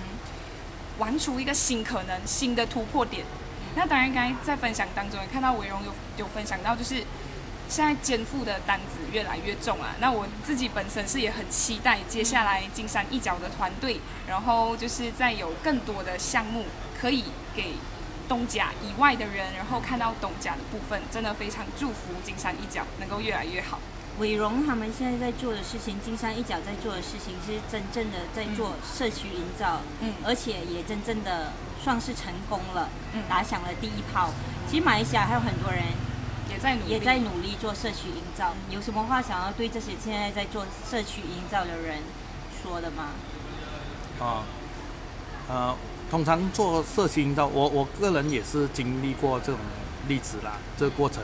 [0.97, 3.25] 玩出一个新可能、新的突破点。
[3.75, 7.03] 那当然，刚才在分享当中也看到维荣有有分享到，就是
[7.69, 9.95] 现在肩负的担子越来越重啊。
[9.99, 16.65] 那我自己本身是也很期待接下来金山一角的团队，然后就是再有更多的项目
[16.99, 17.73] 可以给
[18.27, 23.79] 东甲以外的人，然后看到东甲的部分，真的非常祝福金山一角能够越来越好。
[24.19, 31.53] 伟荣他们现在在做的事情，金山一角在做的事情是真正的在做社区营造，嗯而且也真正的
[31.83, 34.31] 算是成功了，嗯打响了第一炮。
[34.67, 35.83] 其实马来西亚还有很多人
[36.49, 41.99] 也在努力，也在努力做社区营造，有什么话想要对这些现在在做社区营造的人
[42.61, 43.09] 说的吗？
[44.19, 44.43] 啊，
[45.47, 45.75] 呃，
[46.09, 49.59] 通常做社区营造，我我个人也是经历过这种
[50.07, 51.21] 例子啦，这个过程。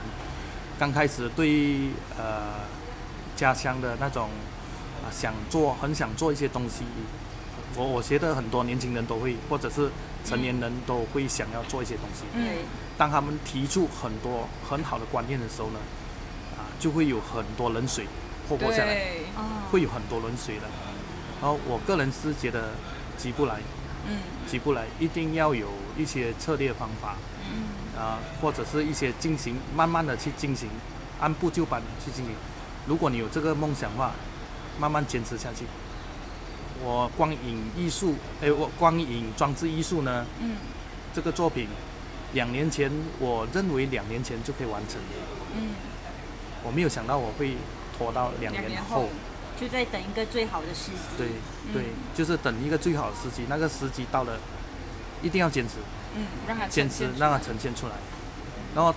[0.79, 2.61] 刚开始对呃
[3.35, 4.29] 家乡的那种
[5.03, 6.83] 啊、想做，很想做一些东西，
[7.75, 9.89] 我我觉得很多年轻人都会，或者是
[10.25, 12.23] 成年人都会想要做一些东西。
[12.33, 12.65] 嗯对，
[12.97, 15.79] 当他们提出很多很好的观念的时候呢，
[16.57, 18.05] 啊，就会有很多冷水
[18.47, 19.01] 泼泼下来。
[19.71, 20.67] 会有很多冷水的。
[21.41, 22.71] 然后我个人是觉得
[23.17, 23.59] 急不来，
[24.07, 25.67] 嗯急不来，一定要有
[25.97, 27.15] 一些策略方法
[27.51, 30.69] 嗯啊，或者是一些进行，慢慢的去进行，
[31.19, 32.35] 按部就班的去进行。
[32.85, 34.11] 如果你有这个梦想的话，
[34.79, 35.65] 慢慢坚持下去。
[36.83, 40.57] 我光影艺术，哎，我光影装置艺术呢，嗯
[41.13, 41.67] 这个作品，
[42.33, 44.99] 两年前我认为两年前就可以完成，
[45.55, 45.69] 嗯，
[46.63, 47.55] 我没有想到我会
[47.97, 49.09] 拖到两年后。
[49.55, 50.97] 就在等一个最好的时机。
[51.15, 51.27] 对
[51.71, 51.83] 对，
[52.15, 54.37] 就是等一个最好的时机，那个时机到了，
[55.21, 55.75] 一定要坚持，
[56.15, 57.93] 嗯，让它坚持让它呈现出来。
[58.75, 58.93] 然后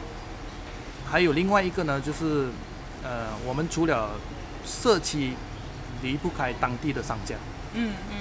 [1.09, 2.49] 还有另外一个呢，就是
[3.05, 4.12] 呃，我们除了
[4.64, 5.34] 社区
[6.03, 7.37] 离不开当地的商家，
[7.74, 8.16] 嗯嗯，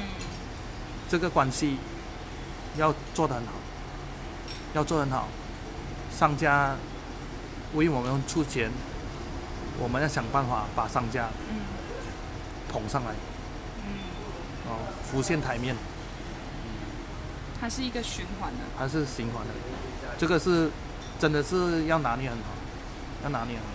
[1.10, 1.78] 这个关系
[2.78, 3.54] 要做得很好，
[4.76, 5.28] 要做很好。
[6.12, 6.76] 商家
[7.74, 8.70] 为我们出钱，
[9.80, 11.62] 我们要想办法把商家嗯
[12.70, 13.12] 捧上来，
[13.86, 14.78] 嗯，哦，
[15.10, 15.76] 浮现台面。
[17.60, 18.60] 它是一个循环的。
[18.78, 19.54] 还是循环的，
[20.18, 20.70] 这个是
[21.18, 22.44] 真的是要拿捏很好，
[23.24, 23.72] 要拿捏很好。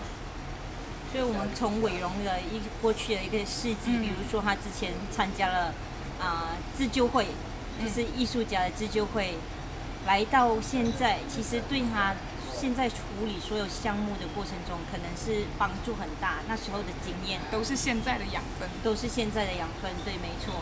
[1.11, 5.73] 所以我们从伟荣的一过去的一个事迹，嗯比如说他之前参加了
[6.21, 7.27] 啊、自救会，
[7.79, 9.35] 嗯就是艺术家的自救会，
[10.05, 12.13] 来到现在，其实对他
[12.53, 12.95] 现在处
[13.25, 16.35] 理所有项目的过程中，可能是帮助很大。
[16.47, 20.53] 那时候的经验都是现在的养分，都是现在的养分，对，没错。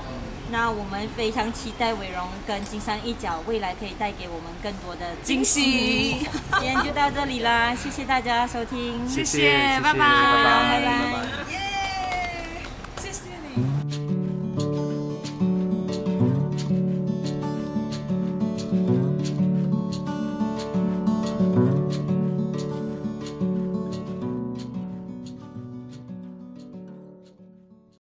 [0.52, 6.26] 那我们非常期待伟荣跟金山一角未来可以带给我们更多的惊喜。
[6.60, 11.69] 今天就到这里啦，谢谢大家收听，谢谢，拜拜，拜拜，拜拜。